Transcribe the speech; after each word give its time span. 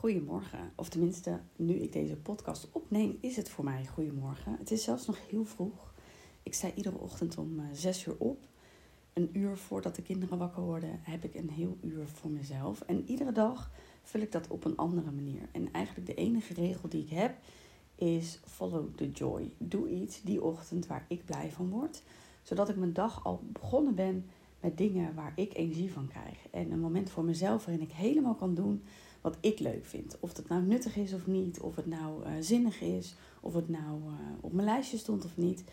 Goedemorgen, 0.00 0.72
of 0.74 0.88
tenminste, 0.88 1.40
nu 1.56 1.74
ik 1.74 1.92
deze 1.92 2.16
podcast 2.16 2.68
opneem, 2.72 3.18
is 3.20 3.36
het 3.36 3.48
voor 3.48 3.64
mij 3.64 3.86
goedemorgen. 3.86 4.56
Het 4.58 4.70
is 4.70 4.84
zelfs 4.84 5.06
nog 5.06 5.28
heel 5.28 5.44
vroeg. 5.44 5.94
Ik 6.42 6.54
sta 6.54 6.70
iedere 6.74 6.98
ochtend 6.98 7.38
om 7.38 7.60
6 7.72 8.06
uur 8.06 8.14
op. 8.18 8.46
Een 9.12 9.30
uur 9.32 9.56
voordat 9.56 9.96
de 9.96 10.02
kinderen 10.02 10.38
wakker 10.38 10.62
worden, 10.62 11.00
heb 11.02 11.24
ik 11.24 11.34
een 11.34 11.50
heel 11.50 11.76
uur 11.80 12.06
voor 12.06 12.30
mezelf. 12.30 12.80
En 12.80 13.04
iedere 13.06 13.32
dag 13.32 13.70
vul 14.02 14.20
ik 14.20 14.32
dat 14.32 14.48
op 14.48 14.64
een 14.64 14.76
andere 14.76 15.10
manier. 15.10 15.48
En 15.52 15.72
eigenlijk 15.72 16.06
de 16.06 16.14
enige 16.14 16.54
regel 16.54 16.88
die 16.88 17.02
ik 17.02 17.10
heb 17.10 17.36
is 17.94 18.40
follow 18.44 18.94
the 18.94 19.10
joy. 19.10 19.52
Doe 19.58 19.88
iets 19.88 20.22
die 20.22 20.42
ochtend 20.42 20.86
waar 20.86 21.04
ik 21.08 21.24
blij 21.24 21.50
van 21.50 21.70
word, 21.70 22.02
zodat 22.42 22.68
ik 22.68 22.76
mijn 22.76 22.92
dag 22.92 23.24
al 23.24 23.42
begonnen 23.52 23.94
ben 23.94 24.24
met 24.60 24.78
dingen 24.78 25.14
waar 25.14 25.32
ik 25.36 25.56
energie 25.56 25.92
van 25.92 26.08
krijg. 26.08 26.38
En 26.50 26.70
een 26.70 26.80
moment 26.80 27.10
voor 27.10 27.24
mezelf 27.24 27.64
waarin 27.64 27.84
ik 27.84 27.92
helemaal 27.92 28.34
kan 28.34 28.54
doen 28.54 28.82
wat 29.20 29.36
ik 29.40 29.58
leuk 29.58 29.86
vind. 29.86 30.16
Of 30.20 30.36
het 30.36 30.48
nou 30.48 30.62
nuttig 30.62 30.96
is 30.96 31.12
of 31.12 31.26
niet, 31.26 31.60
of 31.60 31.76
het 31.76 31.86
nou 31.86 32.26
uh, 32.26 32.32
zinnig 32.40 32.80
is, 32.80 33.14
of 33.40 33.54
het 33.54 33.68
nou 33.68 34.00
uh, 34.02 34.12
op 34.40 34.52
mijn 34.52 34.66
lijstje 34.66 34.98
stond 34.98 35.24
of 35.24 35.36
niet. 35.36 35.64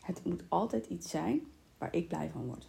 Het 0.00 0.24
moet 0.24 0.42
altijd 0.48 0.86
iets 0.86 1.10
zijn 1.10 1.40
waar 1.78 1.94
ik 1.94 2.08
blij 2.08 2.30
van 2.30 2.46
word. 2.46 2.68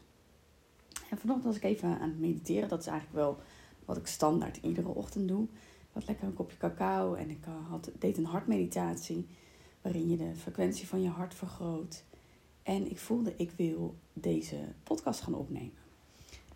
En 1.09 1.17
vanochtend 1.17 1.45
was 1.45 1.55
ik 1.55 1.63
even 1.63 1.99
aan 1.99 2.09
het 2.09 2.19
mediteren. 2.19 2.69
Dat 2.69 2.79
is 2.79 2.87
eigenlijk 2.87 3.19
wel 3.19 3.37
wat 3.85 3.97
ik 3.97 4.07
standaard 4.07 4.59
iedere 4.61 4.87
ochtend 4.87 5.27
doe. 5.27 5.43
Ik 5.43 5.93
had 5.93 6.07
lekker 6.07 6.27
een 6.27 6.33
kopje 6.33 6.57
cacao 6.57 7.13
en 7.13 7.29
ik 7.29 7.45
uh, 7.45 7.69
had, 7.69 7.91
deed 7.99 8.17
een 8.17 8.25
hartmeditatie. 8.25 9.27
Waarin 9.81 10.09
je 10.09 10.17
de 10.17 10.35
frequentie 10.35 10.87
van 10.87 11.01
je 11.01 11.09
hart 11.09 11.33
vergroot. 11.33 12.03
En 12.63 12.89
ik 12.89 12.99
voelde, 12.99 13.33
ik 13.37 13.51
wil 13.51 13.95
deze 14.13 14.57
podcast 14.83 15.21
gaan 15.21 15.35
opnemen. 15.35 15.86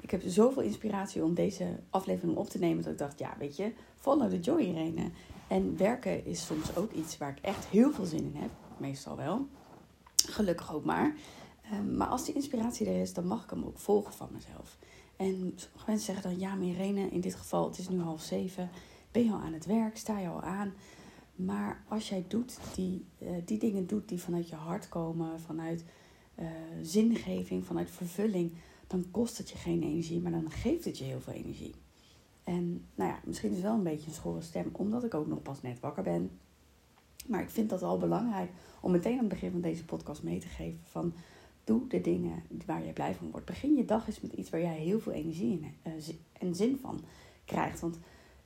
Ik 0.01 0.11
heb 0.11 0.21
zoveel 0.25 0.61
inspiratie 0.61 1.23
om 1.23 1.33
deze 1.33 1.79
aflevering 1.89 2.37
op 2.37 2.49
te 2.49 2.59
nemen. 2.59 2.83
Dat 2.83 2.91
ik 2.91 2.97
dacht, 2.97 3.19
ja, 3.19 3.35
weet 3.39 3.55
je, 3.55 3.73
follow 3.97 4.29
the 4.29 4.39
joy, 4.39 4.61
Irene. 4.61 5.09
En 5.47 5.77
werken 5.77 6.25
is 6.25 6.45
soms 6.45 6.75
ook 6.75 6.91
iets 6.91 7.17
waar 7.17 7.29
ik 7.29 7.39
echt 7.43 7.65
heel 7.65 7.91
veel 7.91 8.05
zin 8.05 8.23
in 8.33 8.41
heb. 8.41 8.49
Meestal 8.77 9.15
wel. 9.15 9.47
Gelukkig 10.15 10.73
ook 10.73 10.85
maar. 10.85 11.15
Um, 11.73 11.97
maar 11.97 12.07
als 12.07 12.25
die 12.25 12.35
inspiratie 12.35 12.87
er 12.87 13.01
is, 13.01 13.13
dan 13.13 13.27
mag 13.27 13.43
ik 13.43 13.49
hem 13.49 13.63
ook 13.63 13.79
volgen 13.79 14.13
van 14.13 14.29
mezelf. 14.31 14.77
En 15.15 15.53
sommige 15.55 15.85
mensen 15.85 16.13
zeggen 16.13 16.29
dan, 16.29 16.39
ja, 16.39 16.55
maar 16.55 16.67
Irene, 16.67 17.09
in 17.09 17.21
dit 17.21 17.35
geval, 17.35 17.65
het 17.65 17.77
is 17.77 17.89
nu 17.89 17.99
half 17.99 18.21
zeven. 18.21 18.69
Ben 19.11 19.23
je 19.23 19.31
al 19.31 19.39
aan 19.39 19.53
het 19.53 19.65
werk? 19.65 19.97
Sta 19.97 20.19
je 20.19 20.27
al 20.27 20.41
aan? 20.41 20.73
Maar 21.35 21.83
als 21.87 22.09
jij 22.09 22.25
doet 22.27 22.57
die, 22.75 23.05
uh, 23.19 23.29
die 23.45 23.57
dingen 23.57 23.87
doet 23.87 24.09
die 24.09 24.21
vanuit 24.21 24.49
je 24.49 24.55
hart 24.55 24.89
komen, 24.89 25.39
vanuit 25.39 25.83
uh, 26.39 26.45
zingeving, 26.81 27.65
vanuit 27.65 27.91
vervulling, 27.91 28.53
dan 28.91 29.05
kost 29.11 29.37
het 29.37 29.49
je 29.49 29.57
geen 29.57 29.83
energie, 29.83 30.21
maar 30.21 30.31
dan 30.31 30.51
geeft 30.51 30.85
het 30.85 30.97
je 30.97 31.03
heel 31.03 31.21
veel 31.21 31.33
energie. 31.33 31.73
En 32.43 32.85
nou 32.95 33.09
ja, 33.09 33.19
misschien 33.25 33.49
is 33.49 33.55
het 33.55 33.65
wel 33.65 33.75
een 33.75 33.83
beetje 33.83 34.07
een 34.07 34.13
schorre 34.13 34.41
stem, 34.41 34.69
omdat 34.71 35.03
ik 35.03 35.13
ook 35.13 35.27
nog 35.27 35.41
pas 35.41 35.61
net 35.61 35.79
wakker 35.79 36.03
ben. 36.03 36.39
Maar 37.27 37.41
ik 37.41 37.49
vind 37.49 37.69
dat 37.69 37.81
wel 37.81 37.97
belangrijk 37.97 38.51
om 38.81 38.91
meteen 38.91 39.13
aan 39.13 39.19
het 39.19 39.27
begin 39.27 39.51
van 39.51 39.61
deze 39.61 39.85
podcast 39.85 40.23
mee 40.23 40.39
te 40.39 40.47
geven 40.47 40.79
van 40.83 41.13
doe 41.63 41.87
de 41.87 42.01
dingen 42.01 42.43
waar 42.65 42.85
je 42.85 42.93
blij 42.93 43.15
van 43.15 43.31
wordt. 43.31 43.45
Begin 43.45 43.75
je 43.75 43.85
dag 43.85 44.07
eens 44.07 44.21
met 44.21 44.33
iets 44.33 44.49
waar 44.49 44.61
jij 44.61 44.77
heel 44.77 44.99
veel 44.99 45.11
energie 45.11 45.51
in, 45.51 45.91
uh, 45.93 46.15
en 46.33 46.55
zin 46.55 46.77
van 46.81 47.01
krijgt. 47.45 47.79
Want 47.79 47.99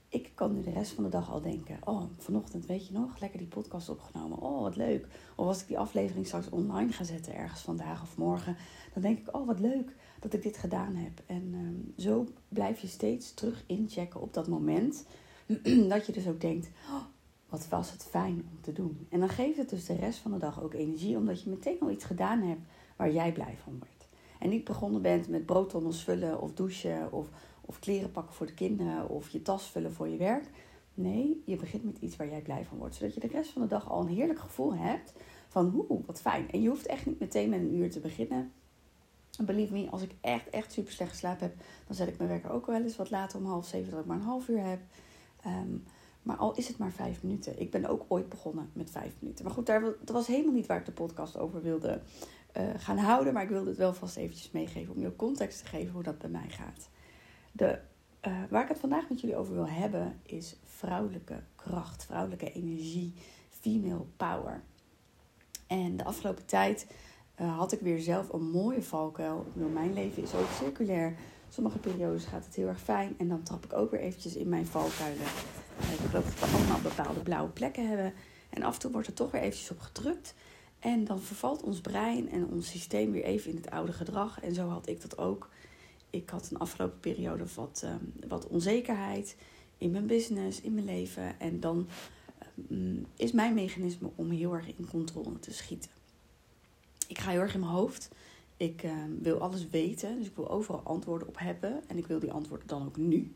ik 0.09 0.31
kan 0.35 0.53
nu 0.53 0.61
de 0.61 0.71
rest 0.71 0.91
van 0.91 1.03
de 1.03 1.09
dag 1.09 1.31
al 1.31 1.41
denken: 1.41 1.77
Oh, 1.83 2.03
vanochtend 2.17 2.65
weet 2.65 2.87
je 2.87 2.93
nog, 2.93 3.19
lekker 3.19 3.39
die 3.39 3.47
podcast 3.47 3.89
opgenomen. 3.89 4.37
Oh, 4.37 4.61
wat 4.61 4.75
leuk. 4.75 5.07
Of 5.35 5.47
als 5.47 5.61
ik 5.61 5.67
die 5.67 5.79
aflevering 5.79 6.25
straks 6.25 6.49
online 6.49 6.91
ga 6.91 7.03
zetten, 7.03 7.35
ergens 7.35 7.61
vandaag 7.61 8.01
of 8.01 8.17
morgen, 8.17 8.57
dan 8.93 9.01
denk 9.01 9.17
ik: 9.17 9.35
Oh, 9.35 9.47
wat 9.47 9.59
leuk 9.59 9.95
dat 10.25 10.33
ik 10.33 10.43
dit 10.43 10.57
gedaan 10.57 10.95
heb. 10.95 11.21
En 11.25 11.53
um, 11.53 11.93
zo 11.97 12.27
blijf 12.49 12.79
je 12.79 12.87
steeds 12.87 13.33
terug 13.33 13.63
inchecken 13.65 14.21
op 14.21 14.33
dat 14.33 14.47
moment. 14.47 15.05
dat 15.89 16.05
je 16.05 16.11
dus 16.11 16.27
ook 16.27 16.41
denkt: 16.41 16.69
oh, 16.89 17.03
wat 17.49 17.67
was 17.67 17.91
het 17.91 18.03
fijn 18.03 18.45
om 18.51 18.61
te 18.61 18.73
doen. 18.73 19.07
En 19.09 19.19
dan 19.19 19.29
geeft 19.29 19.57
het 19.57 19.69
dus 19.69 19.85
de 19.85 19.95
rest 19.95 20.19
van 20.19 20.31
de 20.31 20.37
dag 20.37 20.63
ook 20.63 20.73
energie, 20.73 21.17
omdat 21.17 21.41
je 21.41 21.49
meteen 21.49 21.79
al 21.79 21.91
iets 21.91 22.05
gedaan 22.05 22.41
hebt 22.41 22.61
waar 22.95 23.11
jij 23.11 23.31
blij 23.31 23.57
van 23.63 23.77
wordt. 23.79 24.07
En 24.39 24.49
niet 24.49 24.63
begonnen 24.63 25.01
bent 25.01 25.27
met 25.27 25.45
broodtonnels 25.45 26.03
vullen 26.03 26.41
of 26.41 26.53
douchen 26.53 27.11
of, 27.11 27.27
of 27.61 27.79
kleren 27.79 28.11
pakken 28.11 28.35
voor 28.35 28.45
de 28.45 28.53
kinderen 28.53 29.09
of 29.09 29.29
je 29.29 29.41
tas 29.41 29.69
vullen 29.69 29.93
voor 29.93 30.07
je 30.07 30.17
werk. 30.17 30.49
Nee, 30.93 31.41
je 31.45 31.55
begint 31.55 31.83
met 31.83 31.97
iets 31.99 32.15
waar 32.15 32.29
jij 32.29 32.41
blij 32.41 32.65
van 32.65 32.77
wordt. 32.77 32.95
Zodat 32.95 33.13
je 33.13 33.19
de 33.19 33.27
rest 33.27 33.51
van 33.51 33.61
de 33.61 33.67
dag 33.67 33.89
al 33.89 34.01
een 34.01 34.15
heerlijk 34.15 34.39
gevoel 34.39 34.75
hebt 34.75 35.13
van 35.47 35.69
hoe, 35.69 36.01
wat 36.05 36.21
fijn. 36.21 36.51
En 36.51 36.61
je 36.61 36.69
hoeft 36.69 36.85
echt 36.85 37.05
niet 37.05 37.19
meteen 37.19 37.49
met 37.49 37.59
een 37.59 37.75
uur 37.75 37.89
te 37.89 37.99
beginnen. 37.99 38.51
Believe 39.41 39.73
me, 39.73 39.89
als 39.89 40.01
ik 40.01 40.11
echt, 40.21 40.49
echt 40.49 40.71
super 40.71 40.91
slecht 40.91 41.11
geslapen 41.11 41.47
heb, 41.47 41.55
dan 41.87 41.95
zet 41.95 42.07
ik 42.07 42.17
mijn 42.17 42.29
werker 42.29 42.51
ook 42.51 42.65
wel 42.65 42.81
eens 42.81 42.95
wat 42.95 43.09
later 43.09 43.39
om 43.39 43.45
half 43.45 43.67
zeven, 43.67 43.91
dat 43.91 43.99
ik 43.99 44.05
maar 44.05 44.17
een 44.17 44.23
half 44.23 44.47
uur 44.47 44.65
heb. 44.65 44.79
Um, 45.45 45.83
maar 46.25 46.37
al 46.37 46.55
is 46.55 46.67
het 46.67 46.77
maar 46.77 46.91
vijf 46.91 47.23
minuten. 47.23 47.59
Ik 47.59 47.71
ben 47.71 47.85
ook 47.85 48.05
ooit 48.07 48.29
begonnen 48.29 48.69
met 48.73 48.91
vijf 48.91 49.13
minuten. 49.19 49.45
Maar 49.45 49.53
goed, 49.53 49.65
daar, 49.65 49.81
dat 49.81 50.09
was 50.09 50.27
helemaal 50.27 50.53
niet 50.53 50.65
waar 50.65 50.79
ik 50.79 50.85
de 50.85 50.91
podcast 50.91 51.37
over 51.37 51.61
wilde 51.61 52.01
uh, 52.57 52.63
gaan 52.77 52.97
houden. 52.97 53.33
Maar 53.33 53.43
ik 53.43 53.49
wilde 53.49 53.69
het 53.69 53.77
wel 53.77 53.93
vast 53.93 54.17
eventjes 54.17 54.51
meegeven 54.51 54.95
om 54.95 55.01
je 55.01 55.15
context 55.15 55.59
te 55.59 55.65
geven 55.65 55.93
hoe 55.93 56.03
dat 56.03 56.17
bij 56.17 56.29
mij 56.29 56.49
gaat. 56.49 56.89
De, 57.51 57.79
uh, 58.27 58.33
waar 58.49 58.63
ik 58.63 58.69
het 58.69 58.79
vandaag 58.79 59.09
met 59.09 59.21
jullie 59.21 59.35
over 59.35 59.53
wil 59.53 59.67
hebben 59.67 60.19
is 60.23 60.55
vrouwelijke 60.63 61.43
kracht, 61.55 62.05
vrouwelijke 62.05 62.51
energie, 62.51 63.13
female 63.49 64.05
power. 64.17 64.63
En 65.67 65.97
de 65.97 66.03
afgelopen 66.03 66.45
tijd 66.45 66.87
uh, 67.41 67.57
had 67.57 67.71
ik 67.71 67.79
weer 67.79 67.99
zelf 67.99 68.33
een 68.33 68.49
mooie 68.49 68.81
valkuil. 68.81 69.45
Mijn 69.73 69.93
leven 69.93 70.23
is 70.23 70.33
ook 70.33 70.49
circulair. 70.59 71.15
Sommige 71.49 71.77
periodes 71.77 72.25
gaat 72.25 72.45
het 72.45 72.55
heel 72.55 72.67
erg 72.67 72.81
fijn. 72.81 73.15
En 73.17 73.27
dan 73.27 73.43
trap 73.43 73.65
ik 73.65 73.73
ook 73.73 73.91
weer 73.91 73.99
eventjes 73.99 74.35
in 74.35 74.49
mijn 74.49 74.65
valkuilen. 74.65 75.25
Uh, 75.81 75.93
ik 75.93 75.99
geloof 76.09 76.25
dat 76.25 76.49
we 76.49 76.55
allemaal 76.55 76.81
bepaalde 76.81 77.19
blauwe 77.19 77.49
plekken 77.49 77.87
hebben. 77.87 78.13
En 78.49 78.63
af 78.63 78.73
en 78.73 78.79
toe 78.79 78.91
wordt 78.91 79.07
er 79.07 79.13
toch 79.13 79.31
weer 79.31 79.41
eventjes 79.41 79.71
op 79.71 79.79
gedrukt. 79.79 80.33
En 80.79 81.03
dan 81.03 81.21
vervalt 81.21 81.63
ons 81.63 81.81
brein 81.81 82.29
en 82.29 82.47
ons 82.47 82.69
systeem 82.69 83.11
weer 83.11 83.23
even 83.23 83.49
in 83.49 83.55
het 83.55 83.69
oude 83.69 83.93
gedrag. 83.93 84.41
En 84.41 84.53
zo 84.53 84.67
had 84.67 84.87
ik 84.87 85.01
dat 85.01 85.17
ook. 85.17 85.49
Ik 86.09 86.29
had 86.29 86.51
een 86.51 86.57
afgelopen 86.57 86.99
periode 86.99 87.43
wat, 87.55 87.83
um, 87.85 88.13
wat 88.27 88.47
onzekerheid 88.47 89.35
in 89.77 89.91
mijn 89.91 90.07
business, 90.07 90.61
in 90.61 90.73
mijn 90.73 90.85
leven. 90.85 91.39
En 91.39 91.59
dan 91.59 91.87
um, 92.71 93.05
is 93.15 93.31
mijn 93.31 93.53
mechanisme 93.53 94.09
om 94.15 94.29
heel 94.29 94.53
erg 94.53 94.67
in 94.67 94.87
controle 94.89 95.39
te 95.39 95.53
schieten 95.53 95.94
ik 97.07 97.19
ga 97.19 97.31
heel 97.31 97.39
erg 97.41 97.53
in 97.53 97.59
mijn 97.59 97.71
hoofd. 97.71 98.09
Ik 98.57 98.83
uh, 98.83 98.91
wil 99.21 99.39
alles 99.39 99.69
weten, 99.69 100.17
dus 100.17 100.27
ik 100.27 100.35
wil 100.35 100.49
overal 100.49 100.81
antwoorden 100.83 101.27
op 101.27 101.39
hebben. 101.39 101.83
En 101.87 101.97
ik 101.97 102.07
wil 102.07 102.19
die 102.19 102.31
antwoorden 102.31 102.67
dan 102.67 102.85
ook 102.85 102.97
nu. 102.97 103.33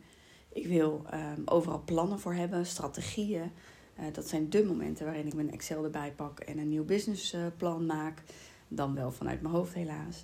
Ik 0.54 0.68
wil 0.68 1.06
um, 1.14 1.42
overal 1.46 1.82
plannen 1.86 2.20
voor 2.20 2.34
hebben, 2.34 2.66
strategieën. 2.66 3.52
Uh, 4.00 4.06
dat 4.14 4.28
zijn 4.28 4.50
de 4.50 4.64
momenten 4.64 5.06
waarin 5.06 5.28
ik 5.28 5.34
mijn 5.34 5.52
Excel 5.52 5.84
erbij 5.84 6.14
pak 6.16 6.40
en 6.40 6.58
een 6.58 6.70
nieuw 6.70 6.86
businessplan 6.86 7.86
maak. 7.86 8.24
Dan 8.68 8.96
wel 8.96 9.12
vanuit 9.12 9.42
mijn 9.42 9.54
hoofd 9.54 9.74
helaas. 9.74 10.24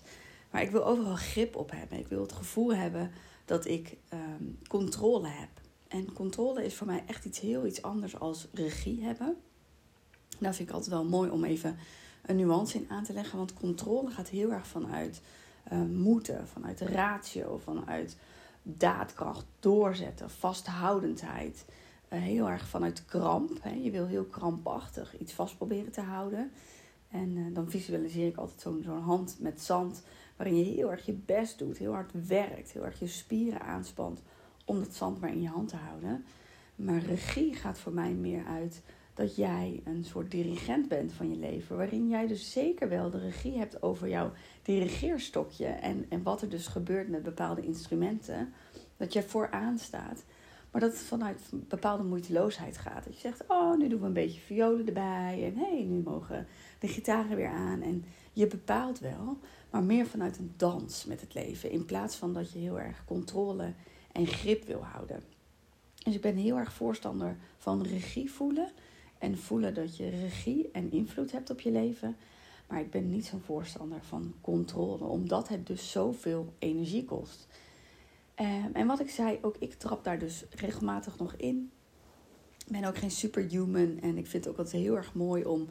Maar 0.52 0.62
ik 0.62 0.72
wil 0.72 0.86
overal 0.86 1.16
grip 1.16 1.56
op 1.56 1.72
hebben. 1.72 2.00
Ik 2.00 2.08
wil 2.08 2.22
het 2.22 2.34
gevoel 2.34 2.76
hebben 2.76 3.12
dat 3.46 3.66
ik 3.66 3.98
um, 4.14 4.58
controle 4.68 5.28
heb. 5.28 5.50
En 5.88 6.14
controle 6.14 6.66
is 6.66 6.76
voor 6.76 6.88
mij 6.88 7.04
echt 7.08 7.26
iets 7.26 7.40
heel 7.40 7.66
iets 7.66 7.82
anders 7.82 8.20
als 8.20 8.48
regie 8.54 9.04
hebben. 9.04 9.38
Dat 10.40 10.56
vind 10.56 10.70
ik 10.70 10.76
altijd 10.76 10.94
wel 10.94 11.06
mooi 11.06 11.30
om 11.30 11.44
even 11.44 11.78
een 12.26 12.36
nuance 12.36 12.78
in 12.78 12.86
aan 12.90 13.04
te 13.04 13.14
leggen. 13.14 13.38
Want 13.38 13.54
controle 13.54 14.10
gaat 14.12 14.30
heel 14.30 14.52
erg 14.52 14.68
vanuit 14.68 15.22
uh, 15.72 15.82
moeten, 15.82 16.48
vanuit 16.48 16.82
ratio, 16.82 17.58
vanuit 17.58 18.18
daadkracht, 18.64 19.46
doorzetten, 19.60 20.30
vasthoudendheid. 20.30 21.66
Uh, 22.10 22.20
heel 22.20 22.50
erg 22.50 22.68
vanuit 22.68 23.06
kramp. 23.06 23.58
Hè. 23.62 23.74
Je 23.74 23.92
wil 23.92 24.06
heel 24.06 24.26
krampachtig 24.26 25.20
iets 25.20 25.34
vast 25.34 25.58
proberen 25.58 25.92
te 25.92 26.02
houden. 26.02 26.52
En 27.10 27.36
uh, 27.36 27.56
dan 27.56 27.70
visualiseer 27.70 28.28
ik 28.28 28.38
altijd 28.38 28.62
zo'n 28.62 28.82
zo'n 28.84 29.02
hand 29.02 29.38
met 29.40 29.62
zand, 29.62 30.04
waarin 30.36 30.58
je 30.58 30.64
heel 30.64 30.92
erg 30.92 31.06
je 31.06 31.14
best 31.14 31.60
doet, 31.60 31.78
heel 31.78 31.94
hard 31.94 32.12
werkt, 32.28 32.72
heel 32.72 32.86
erg 32.86 33.00
je 33.00 33.08
spieren 33.08 33.62
aanspant 33.62 34.22
om 34.66 34.80
dat 34.80 34.94
zand 34.94 35.20
maar 35.20 35.30
in 35.32 35.42
je 35.42 35.48
hand 35.48 35.70
te 35.70 35.76
houden. 35.76 36.26
Maar 36.76 37.00
regie 37.00 37.54
gaat 37.54 37.80
voor 37.80 37.94
mij 37.94 38.12
meer 38.12 38.46
uit 38.46 38.82
dat 39.16 39.36
jij 39.36 39.82
een 39.84 40.04
soort 40.04 40.32
dirigent 40.32 40.88
bent 40.88 41.14
van 41.14 41.30
je 41.30 41.38
leven. 41.38 41.78
Waarin 41.78 42.10
jij 42.10 42.28
dus 42.28 42.52
zeker 42.52 42.90
wel 42.90 43.10
de 43.10 43.20
regie 43.20 43.58
hebt 43.58 43.84
over 43.84 44.08
jouw 44.10 44.32
dirigeerstokje. 44.62 45.66
En, 45.66 46.06
en 46.10 46.24
wat 46.24 46.42
er 46.42 46.50
dus 46.50 46.68
gebeurt 46.68 47.10
met 47.10 47.24
bepaalde 47.24 47.62
instrumenten. 47.62 48.54
Dat 48.98 49.14
jij 49.14 49.24
vooraan 49.24 49.78
staat. 49.78 50.24
Maar 50.72 50.82
dat 50.82 50.92
het 50.92 51.02
vanuit 51.02 51.42
bepaalde 51.52 52.04
moeiteloosheid 52.04 52.78
gaat. 52.78 53.04
Dat 53.04 53.14
je 53.14 53.20
zegt, 53.20 53.44
oh, 53.48 53.78
nu 53.78 53.88
doen 53.88 54.00
we 54.00 54.06
een 54.06 54.14
beetje 54.14 54.40
violen 54.40 54.88
erbij. 54.88 55.44
En 55.44 55.58
hé, 55.58 55.76
hey, 55.76 55.84
nu 55.84 56.02
mogen 56.02 56.48
de 56.80 56.88
gitaren 56.88 57.36
weer 57.36 57.50
aan. 57.50 57.82
En 57.82 58.06
je 58.34 58.48
bepaalt 58.48 59.00
wel, 59.00 59.38
maar 59.70 59.84
meer 59.84 60.06
vanuit 60.06 60.38
een 60.38 60.54
dans 60.58 61.06
met 61.06 61.22
het 61.22 61.34
leven. 61.34 61.72
In 61.72 61.86
plaats 61.86 62.16
van 62.16 62.34
dat 62.34 62.52
je 62.52 62.60
heel 62.60 62.80
erg 62.80 63.06
controle 63.06 63.74
en 64.12 64.28
grip 64.28 64.66
wil 64.66 64.84
houden. 64.84 65.24
Dus 66.04 66.16
ik 66.16 66.22
ben 66.22 66.36
heel 66.36 66.58
erg 66.58 66.74
voorstander 66.74 67.38
van 67.58 67.84
regie 67.84 68.32
voelen 68.32 68.72
en 69.18 69.38
voelen 69.38 69.74
dat 69.74 69.98
je 69.98 70.10
regie 70.10 70.70
en 70.72 70.92
invloed 70.92 71.32
hebt 71.32 71.50
op 71.50 71.60
je 71.60 71.72
leven. 71.72 72.16
Maar 72.68 72.80
ik 72.80 72.92
ben 72.92 73.10
niet 73.10 73.26
zo'n 73.26 73.42
voorstander 73.42 74.02
van 74.02 74.34
controle, 74.42 75.04
omdat 75.04 75.48
het 75.48 75.68
dus 75.68 75.92
zoveel 75.92 76.54
energie 76.60 77.06
kost. 77.06 77.48
Um, 78.40 78.70
en 78.74 78.88
wat 78.88 79.00
ik 79.00 79.10
zei, 79.10 79.40
ook 79.42 79.56
ik 79.60 79.74
trap 79.74 80.04
daar 80.04 80.20
dus 80.20 80.46
regelmatig 80.56 81.18
nog 81.18 81.34
in. 81.36 81.72
ben 82.68 82.84
ook 82.84 82.98
geen 82.98 83.12
superhuman. 83.12 84.00
En 84.02 84.18
ik 84.18 84.28
vind 84.28 84.44
het 84.46 84.48
ook 84.54 84.60
altijd 84.60 84.84
heel 84.84 84.96
erg 84.96 85.14
mooi 85.14 85.46
om 85.46 85.68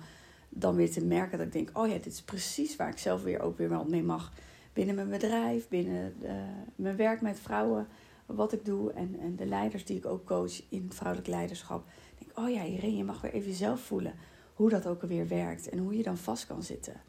dan 0.48 0.74
weer 0.74 0.90
te 0.90 1.04
merken 1.04 1.38
dat 1.38 1.46
ik 1.46 1.52
denk: 1.52 1.70
oh 1.72 1.86
ja, 1.86 1.92
dit 1.92 2.06
is 2.06 2.22
precies 2.22 2.76
waar 2.76 2.88
ik 2.88 2.98
zelf 2.98 3.22
weer 3.22 3.40
ook 3.40 3.58
weer 3.58 3.68
wel 3.68 3.84
mee 3.84 4.02
mag. 4.02 4.32
Binnen 4.72 4.94
mijn 4.94 5.08
bedrijf, 5.08 5.68
binnen 5.68 6.14
de, 6.20 6.44
mijn 6.74 6.96
werk 6.96 7.20
met 7.20 7.40
vrouwen, 7.40 7.86
wat 8.26 8.52
ik 8.52 8.64
doe. 8.64 8.92
En, 8.92 9.16
en 9.20 9.36
de 9.36 9.46
leiders 9.46 9.84
die 9.84 9.96
ik 9.96 10.06
ook 10.06 10.24
coach 10.24 10.62
in 10.68 10.92
vrouwelijk 10.92 11.28
leiderschap. 11.28 11.86
Denk, 12.18 12.38
oh 12.38 12.50
ja, 12.50 12.64
Irene, 12.64 12.96
je 12.96 13.04
mag 13.04 13.20
weer 13.20 13.32
even 13.32 13.54
zelf 13.54 13.80
voelen 13.80 14.14
hoe 14.54 14.70
dat 14.70 14.86
ook 14.86 15.02
alweer 15.02 15.28
werkt. 15.28 15.68
En 15.68 15.78
hoe 15.78 15.96
je 15.96 16.02
dan 16.02 16.16
vast 16.16 16.46
kan 16.46 16.62
zitten. 16.62 17.00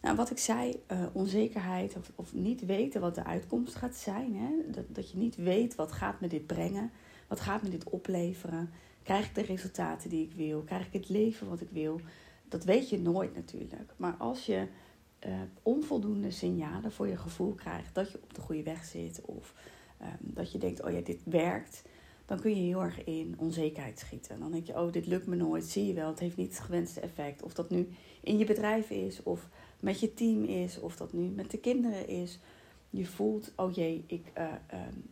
Nou, 0.00 0.16
wat 0.16 0.30
ik 0.30 0.38
zei, 0.38 0.82
uh, 0.92 1.06
onzekerheid 1.12 1.96
of, 1.96 2.12
of 2.14 2.34
niet 2.34 2.66
weten 2.66 3.00
wat 3.00 3.14
de 3.14 3.24
uitkomst 3.24 3.74
gaat 3.74 3.96
zijn. 3.96 4.36
Hè? 4.36 4.70
Dat, 4.70 4.84
dat 4.88 5.10
je 5.10 5.18
niet 5.18 5.36
weet 5.36 5.74
wat 5.74 5.92
gaat 5.92 6.20
me 6.20 6.28
dit 6.28 6.46
brengen. 6.46 6.90
Wat 7.28 7.40
gaat 7.40 7.62
me 7.62 7.68
dit 7.68 7.84
opleveren? 7.84 8.70
Krijg 9.02 9.26
ik 9.26 9.34
de 9.34 9.42
resultaten 9.42 10.10
die 10.10 10.24
ik 10.24 10.32
wil? 10.32 10.62
Krijg 10.62 10.86
ik 10.86 10.92
het 10.92 11.08
leven 11.08 11.48
wat 11.48 11.60
ik 11.60 11.70
wil? 11.70 12.00
Dat 12.48 12.64
weet 12.64 12.88
je 12.88 12.98
nooit 12.98 13.34
natuurlijk. 13.34 13.94
Maar 13.96 14.14
als 14.18 14.46
je 14.46 14.66
uh, 15.26 15.32
onvoldoende 15.62 16.30
signalen 16.30 16.92
voor 16.92 17.08
je 17.08 17.16
gevoel 17.16 17.54
krijgt 17.54 17.94
dat 17.94 18.12
je 18.12 18.20
op 18.22 18.34
de 18.34 18.40
goede 18.40 18.62
weg 18.62 18.84
zit 18.84 19.20
of 19.20 19.54
dat 20.20 20.52
je 20.52 20.58
denkt, 20.58 20.82
oh 20.82 20.90
ja, 20.90 21.00
dit 21.00 21.20
werkt, 21.24 21.82
dan 22.26 22.40
kun 22.40 22.50
je 22.50 22.62
heel 22.62 22.82
erg 22.82 23.04
in 23.04 23.34
onzekerheid 23.38 23.98
schieten. 23.98 24.40
Dan 24.40 24.52
denk 24.52 24.66
je, 24.66 24.80
oh, 24.80 24.92
dit 24.92 25.06
lukt 25.06 25.26
me 25.26 25.36
nooit, 25.36 25.64
zie 25.64 25.86
je 25.86 25.94
wel, 25.94 26.08
het 26.08 26.18
heeft 26.18 26.36
niet 26.36 26.50
het 26.50 26.64
gewenste 26.64 27.00
effect. 27.00 27.42
Of 27.42 27.54
dat 27.54 27.70
nu 27.70 27.88
in 28.20 28.38
je 28.38 28.44
bedrijf 28.44 28.90
is, 28.90 29.22
of 29.22 29.48
met 29.80 30.00
je 30.00 30.14
team 30.14 30.44
is, 30.44 30.80
of 30.80 30.96
dat 30.96 31.12
nu 31.12 31.28
met 31.28 31.50
de 31.50 31.58
kinderen 31.58 32.08
is. 32.08 32.38
Je 32.90 33.06
voelt, 33.06 33.52
oh 33.56 33.74
jee, 33.74 34.04
ik, 34.06 34.26
uh, 34.38 34.44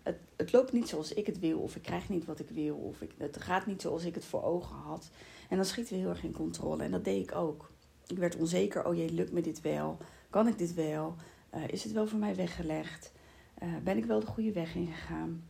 het, 0.02 0.18
het 0.36 0.52
loopt 0.52 0.72
niet 0.72 0.88
zoals 0.88 1.12
ik 1.12 1.26
het 1.26 1.38
wil, 1.38 1.58
of 1.58 1.76
ik 1.76 1.82
krijg 1.82 2.08
niet 2.08 2.24
wat 2.24 2.40
ik 2.40 2.48
wil, 2.48 2.76
of 2.76 3.00
ik, 3.00 3.10
het 3.18 3.42
gaat 3.42 3.66
niet 3.66 3.82
zoals 3.82 4.04
ik 4.04 4.14
het 4.14 4.24
voor 4.24 4.42
ogen 4.42 4.76
had. 4.76 5.10
En 5.48 5.56
dan 5.56 5.64
schieten 5.64 5.94
we 5.94 6.00
heel 6.00 6.08
erg 6.08 6.24
in 6.24 6.32
controle. 6.32 6.82
En 6.82 6.90
dat 6.90 7.04
deed 7.04 7.22
ik 7.22 7.34
ook. 7.34 7.70
Ik 8.06 8.18
werd 8.18 8.36
onzeker, 8.36 8.86
oh 8.86 8.94
jee, 8.94 9.12
lukt 9.12 9.32
me 9.32 9.40
dit 9.40 9.60
wel? 9.60 9.98
Kan 10.30 10.48
ik 10.48 10.58
dit 10.58 10.74
wel? 10.74 11.14
Uh, 11.54 11.68
is 11.68 11.84
het 11.84 11.92
wel 11.92 12.06
voor 12.06 12.18
mij 12.18 12.34
weggelegd? 12.34 13.12
Uh, 13.62 13.68
ben 13.84 13.96
ik 13.96 14.04
wel 14.04 14.20
de 14.20 14.26
goede 14.26 14.52
weg 14.52 14.74
ingegaan? 14.74 15.42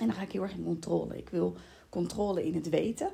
En 0.00 0.06
dan 0.06 0.12
ga 0.12 0.22
ik 0.22 0.32
heel 0.32 0.42
erg 0.42 0.54
in 0.54 0.64
controle. 0.64 1.18
Ik 1.18 1.28
wil 1.28 1.56
controle 1.88 2.46
in 2.46 2.54
het 2.54 2.68
weten. 2.68 3.10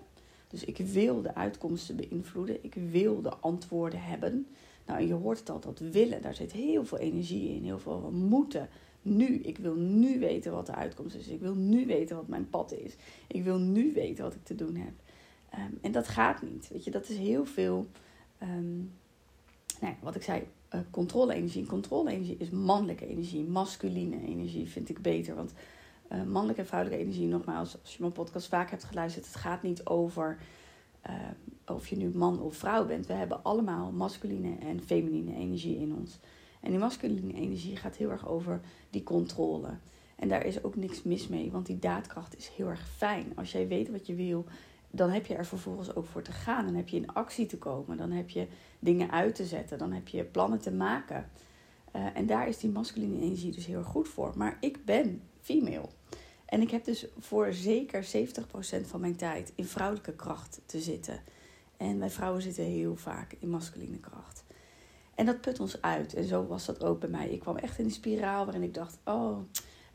Dus 0.49 0.65
ik 0.65 0.77
wil 0.77 1.23
de 1.23 1.35
uitkomsten 1.35 1.97
beïnvloeden. 1.97 2.65
Ik 2.65 2.75
wil 2.75 3.23
de 3.23 3.35
antwoorden 3.35 4.03
hebben. 4.03 4.47
Nou, 4.87 5.07
je 5.07 5.13
hoort 5.13 5.39
het 5.39 5.51
al, 5.51 5.61
dat 5.61 5.79
willen, 5.79 6.23
daar 6.23 6.35
zit 6.35 6.53
heel 6.53 6.85
veel 6.85 6.99
energie 6.99 7.55
in, 7.55 7.65
heel 7.65 7.79
veel 7.79 8.11
moeten. 8.13 8.69
Nu, 9.03 9.27
ik 9.27 9.59
wil 9.59 9.75
nu 9.75 10.19
weten 10.19 10.53
wat 10.53 10.67
de 10.67 10.75
uitkomst 10.75 11.17
is. 11.17 11.29
Ik 11.29 11.41
wil 11.41 11.55
nu 11.55 11.87
weten 11.87 12.17
wat 12.17 12.29
mijn 12.29 12.51
pad 12.51 12.73
is. 12.73 12.97
Ik 13.27 13.45
wil 13.45 13.59
nu 13.59 13.93
weten 13.93 14.25
wat 14.25 14.35
ik 14.35 14.45
te 14.45 14.55
doen 14.55 14.77
heb. 14.77 14.93
Um, 15.55 15.79
en 15.83 15.93
dat 15.93 16.09
gaat 16.09 16.43
niet. 16.43 16.69
Weet 16.73 16.85
je, 16.85 16.91
dat 16.91 17.09
is 17.09 17.17
heel 17.17 17.45
veel. 17.45 17.87
Um, 18.43 18.93
nou 19.81 19.95
wat 20.03 20.15
ik 20.15 20.23
zei, 20.23 20.43
uh, 20.75 20.81
controle-energie. 20.91 21.67
Controle-energie 21.67 22.37
is 22.39 22.51
mannelijke 22.51 23.07
energie. 23.07 23.45
Masculine 23.45 24.21
energie 24.27 24.69
vind 24.69 24.89
ik 24.89 25.03
beter. 25.03 25.35
Want 25.35 25.53
uh, 26.13 26.23
mannelijke 26.23 26.61
en 26.61 26.67
vrouwelijke 26.67 27.05
energie, 27.05 27.27
nogmaals, 27.27 27.81
als 27.83 27.93
je 27.93 28.01
mijn 28.01 28.13
podcast 28.13 28.49
vaak 28.49 28.71
hebt 28.71 28.85
geluisterd, 28.85 29.27
het 29.27 29.37
gaat 29.37 29.63
niet 29.63 29.87
over 29.87 30.39
uh, 31.09 31.77
of 31.77 31.89
je 31.89 31.97
nu 31.97 32.11
man 32.15 32.41
of 32.41 32.57
vrouw 32.57 32.87
bent. 32.87 33.07
We 33.07 33.13
hebben 33.13 33.43
allemaal 33.43 33.93
masculine 33.93 34.57
en 34.59 34.83
feminine 34.83 35.35
energie 35.35 35.77
in 35.77 35.95
ons. 35.95 36.19
En 36.61 36.71
die 36.71 36.81
masculine 36.81 37.33
energie 37.33 37.77
gaat 37.77 37.97
heel 37.97 38.11
erg 38.11 38.29
over 38.29 38.61
die 38.91 39.03
controle. 39.03 39.69
En 40.17 40.29
daar 40.29 40.45
is 40.45 40.63
ook 40.63 40.77
niks 40.77 41.03
mis 41.03 41.29
mee, 41.29 41.51
want 41.51 41.67
die 41.67 41.79
daadkracht 41.79 42.37
is 42.37 42.49
heel 42.57 42.69
erg 42.69 42.89
fijn. 42.97 43.33
Als 43.35 43.53
jij 43.53 43.69
weet 43.69 43.91
wat 43.91 44.07
je 44.07 44.15
wil, 44.15 44.45
dan 44.91 45.11
heb 45.11 45.27
je 45.27 45.35
er 45.35 45.47
vervolgens 45.47 45.95
ook 45.95 46.07
voor 46.07 46.23
te 46.23 46.33
gaan. 46.33 46.65
Dan 46.65 46.75
heb 46.75 46.89
je 46.89 46.97
in 46.97 47.13
actie 47.13 47.47
te 47.47 47.59
komen. 47.59 47.97
Dan 47.97 48.11
heb 48.11 48.31
je 48.31 48.47
dingen 48.79 49.11
uit 49.11 49.35
te 49.35 49.45
zetten. 49.45 49.79
Dan 49.79 49.93
heb 49.93 50.09
je 50.09 50.25
plannen 50.25 50.61
te 50.61 50.73
maken. 50.73 51.31
Uh, 51.97 52.07
en 52.15 52.27
daar 52.27 52.49
is 52.49 52.59
die 52.59 52.71
masculine 52.71 53.21
energie 53.21 53.53
dus 53.53 53.67
heel 53.67 53.83
goed 53.83 54.09
voor. 54.09 54.33
Maar 54.37 54.57
ik 54.61 54.85
ben 54.85 55.23
female. 55.41 55.89
En 56.47 56.61
ik 56.61 56.71
heb 56.71 56.85
dus 56.85 57.07
voor 57.19 57.53
zeker 57.53 58.05
70% 58.05 58.87
van 58.87 59.01
mijn 59.01 59.17
tijd 59.17 59.53
in 59.55 59.65
vrouwelijke 59.65 60.13
kracht 60.13 60.61
te 60.67 60.81
zitten. 60.81 61.21
En 61.77 61.99
wij 61.99 62.11
vrouwen 62.11 62.43
zitten 62.43 62.65
heel 62.65 62.97
vaak 62.97 63.37
in 63.39 63.51
masculine 63.51 63.99
kracht. 63.99 64.45
En 65.15 65.27
dat 65.27 65.41
put 65.41 65.61
ons 65.61 65.83
uit. 65.83 66.15
En 66.15 66.25
zo 66.25 66.47
was 66.47 66.67
dat 66.67 66.85
ook 66.85 67.01
bij 67.01 67.09
mij. 67.09 67.29
Ik 67.29 67.41
kwam 67.41 67.57
echt 67.57 67.79
in 67.79 67.85
een 67.85 67.91
spiraal 67.91 68.45
waarin 68.45 68.63
ik 68.63 68.75
dacht: 68.75 68.99
oh, 69.05 69.39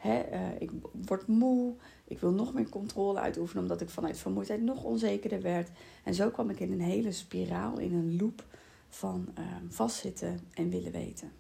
hè, 0.02 0.32
uh, 0.32 0.62
ik 0.62 0.72
word 1.06 1.28
moe. 1.28 1.74
Ik 2.04 2.20
wil 2.20 2.32
nog 2.32 2.54
meer 2.54 2.70
controle 2.70 3.20
uitoefenen, 3.20 3.62
omdat 3.62 3.82
ik 3.82 3.90
vanuit 3.90 4.18
vermoeidheid 4.20 4.62
nog 4.62 4.84
onzekerder 4.84 5.42
werd. 5.42 5.70
En 6.04 6.14
zo 6.14 6.30
kwam 6.30 6.50
ik 6.50 6.60
in 6.60 6.72
een 6.72 6.82
hele 6.82 7.12
spiraal, 7.12 7.80
in 7.80 7.94
een 7.94 8.18
loop 8.18 8.46
van 8.90 9.28
uh, 9.40 9.46
vastzitten 9.70 10.40
en 10.54 10.70
willen 10.70 10.92
weten. 10.92 11.32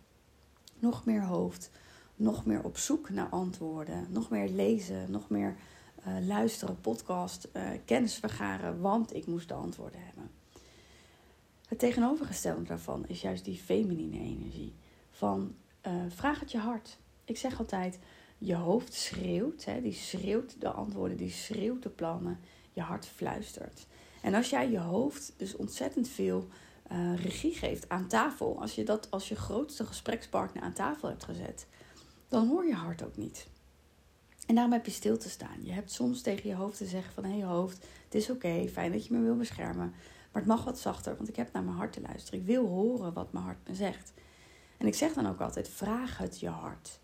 Nog 0.79 1.05
meer 1.05 1.23
hoofd, 1.23 1.71
nog 2.15 2.45
meer 2.45 2.63
op 2.63 2.77
zoek 2.77 3.09
naar 3.09 3.29
antwoorden, 3.29 4.07
nog 4.09 4.29
meer 4.29 4.49
lezen, 4.49 5.11
nog 5.11 5.29
meer 5.29 5.55
uh, 6.07 6.27
luisteren, 6.27 6.81
podcast, 6.81 7.47
uh, 7.53 7.69
kennis 7.85 8.15
vergaren, 8.15 8.81
want 8.81 9.15
ik 9.15 9.25
moest 9.25 9.47
de 9.47 9.53
antwoorden 9.53 10.01
hebben. 10.03 10.29
Het 11.67 11.79
tegenovergestelde 11.79 12.63
daarvan 12.63 13.07
is 13.07 13.21
juist 13.21 13.45
die 13.45 13.57
feminine 13.57 14.19
energie. 14.19 14.73
Van 15.11 15.55
vraag 16.07 16.39
het 16.39 16.51
je 16.51 16.57
hart. 16.57 16.97
Ik 17.25 17.37
zeg 17.37 17.59
altijd, 17.59 17.99
je 18.43 18.55
hoofd 18.55 18.93
schreeuwt, 18.93 19.65
hè, 19.65 19.81
die 19.81 19.93
schreeuwt 19.93 20.61
de 20.61 20.71
antwoorden, 20.71 21.17
die 21.17 21.31
schreeuwt 21.31 21.83
de 21.83 21.89
plannen, 21.89 22.39
je 22.73 22.81
hart 22.81 23.05
fluistert. 23.05 23.87
En 24.21 24.33
als 24.33 24.49
jij 24.49 24.69
je 24.69 24.79
hoofd 24.79 25.33
dus 25.37 25.55
ontzettend 25.55 26.07
veel 26.07 26.47
regie 27.15 27.53
geeft 27.53 27.89
aan 27.89 28.07
tafel, 28.07 28.61
als 28.61 28.75
je 28.75 28.83
dat 28.83 29.11
als 29.11 29.29
je 29.29 29.35
grootste 29.35 29.85
gesprekspartner 29.85 30.63
aan 30.63 30.73
tafel 30.73 31.09
hebt 31.09 31.23
gezet, 31.23 31.67
dan 32.27 32.47
hoor 32.47 32.65
je 32.65 32.73
hart 32.73 33.03
ook 33.03 33.17
niet. 33.17 33.47
En 34.47 34.55
daarom 34.55 34.73
heb 34.73 34.85
je 34.85 34.91
stil 34.91 35.17
te 35.17 35.29
staan. 35.29 35.63
Je 35.63 35.71
hebt 35.71 35.91
soms 35.91 36.21
tegen 36.21 36.49
je 36.49 36.55
hoofd 36.55 36.77
te 36.77 36.85
zeggen 36.85 37.13
van... 37.13 37.23
hé 37.23 37.37
hey 37.37 37.43
hoofd, 37.43 37.85
het 38.03 38.15
is 38.15 38.29
oké, 38.29 38.67
fijn 38.67 38.91
dat 38.91 39.05
je 39.05 39.13
me 39.13 39.21
wil 39.21 39.35
beschermen. 39.35 39.93
Maar 40.31 40.41
het 40.41 40.45
mag 40.45 40.63
wat 40.63 40.79
zachter, 40.79 41.15
want 41.15 41.29
ik 41.29 41.35
heb 41.35 41.53
naar 41.53 41.63
mijn 41.63 41.77
hart 41.77 41.93
te 41.93 42.01
luisteren. 42.01 42.39
Ik 42.39 42.45
wil 42.45 42.67
horen 42.67 43.13
wat 43.13 43.33
mijn 43.33 43.45
hart 43.45 43.67
me 43.67 43.75
zegt. 43.75 44.13
En 44.77 44.87
ik 44.87 44.95
zeg 44.95 45.13
dan 45.13 45.27
ook 45.27 45.41
altijd, 45.41 45.69
vraag 45.69 46.17
het 46.17 46.39
je 46.39 46.49
hart. 46.49 46.99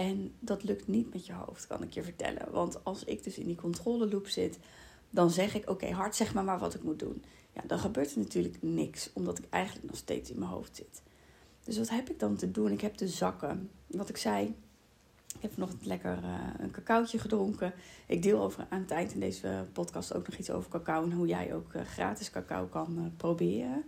En 0.00 0.32
dat 0.38 0.62
lukt 0.62 0.86
niet 0.86 1.12
met 1.12 1.26
je 1.26 1.32
hoofd, 1.32 1.66
kan 1.66 1.82
ik 1.82 1.92
je 1.92 2.02
vertellen. 2.02 2.52
Want 2.52 2.84
als 2.84 3.04
ik 3.04 3.24
dus 3.24 3.38
in 3.38 3.46
die 3.46 3.56
controleloop 3.56 4.28
zit, 4.28 4.58
dan 5.10 5.30
zeg 5.30 5.54
ik: 5.54 5.70
Oké, 5.70 5.90
hart, 5.90 6.16
zeg 6.16 6.34
maar 6.34 6.44
maar 6.44 6.58
wat 6.58 6.74
ik 6.74 6.82
moet 6.82 6.98
doen. 6.98 7.24
Ja, 7.52 7.62
dan 7.66 7.78
gebeurt 7.78 8.12
er 8.12 8.18
natuurlijk 8.18 8.56
niks, 8.60 9.10
omdat 9.12 9.38
ik 9.38 9.44
eigenlijk 9.50 9.86
nog 9.86 9.96
steeds 9.96 10.30
in 10.30 10.38
mijn 10.38 10.50
hoofd 10.50 10.76
zit. 10.76 11.02
Dus 11.64 11.78
wat 11.78 11.88
heb 11.88 12.10
ik 12.10 12.18
dan 12.18 12.36
te 12.36 12.50
doen? 12.50 12.70
Ik 12.72 12.80
heb 12.80 12.96
de 12.96 13.08
zakken. 13.08 13.70
Wat 13.86 14.08
ik 14.08 14.16
zei, 14.16 14.54
ik 15.34 15.42
heb 15.42 15.52
vanochtend 15.52 15.86
lekker 15.86 16.18
uh, 16.22 16.34
een 16.58 16.70
cacaotje 16.70 17.18
gedronken. 17.18 17.72
Ik 18.06 18.22
deel 18.22 18.40
over, 18.40 18.66
aan 18.68 18.80
het 18.80 18.90
eind 18.90 19.12
in 19.12 19.20
deze 19.20 19.66
podcast 19.72 20.14
ook 20.14 20.28
nog 20.28 20.38
iets 20.38 20.50
over 20.50 20.70
cacao 20.70 21.02
en 21.02 21.12
hoe 21.12 21.26
jij 21.26 21.54
ook 21.54 21.74
uh, 21.74 21.82
gratis 21.82 22.30
cacao 22.30 22.66
kan 22.66 22.96
uh, 22.98 23.04
proberen. 23.16 23.84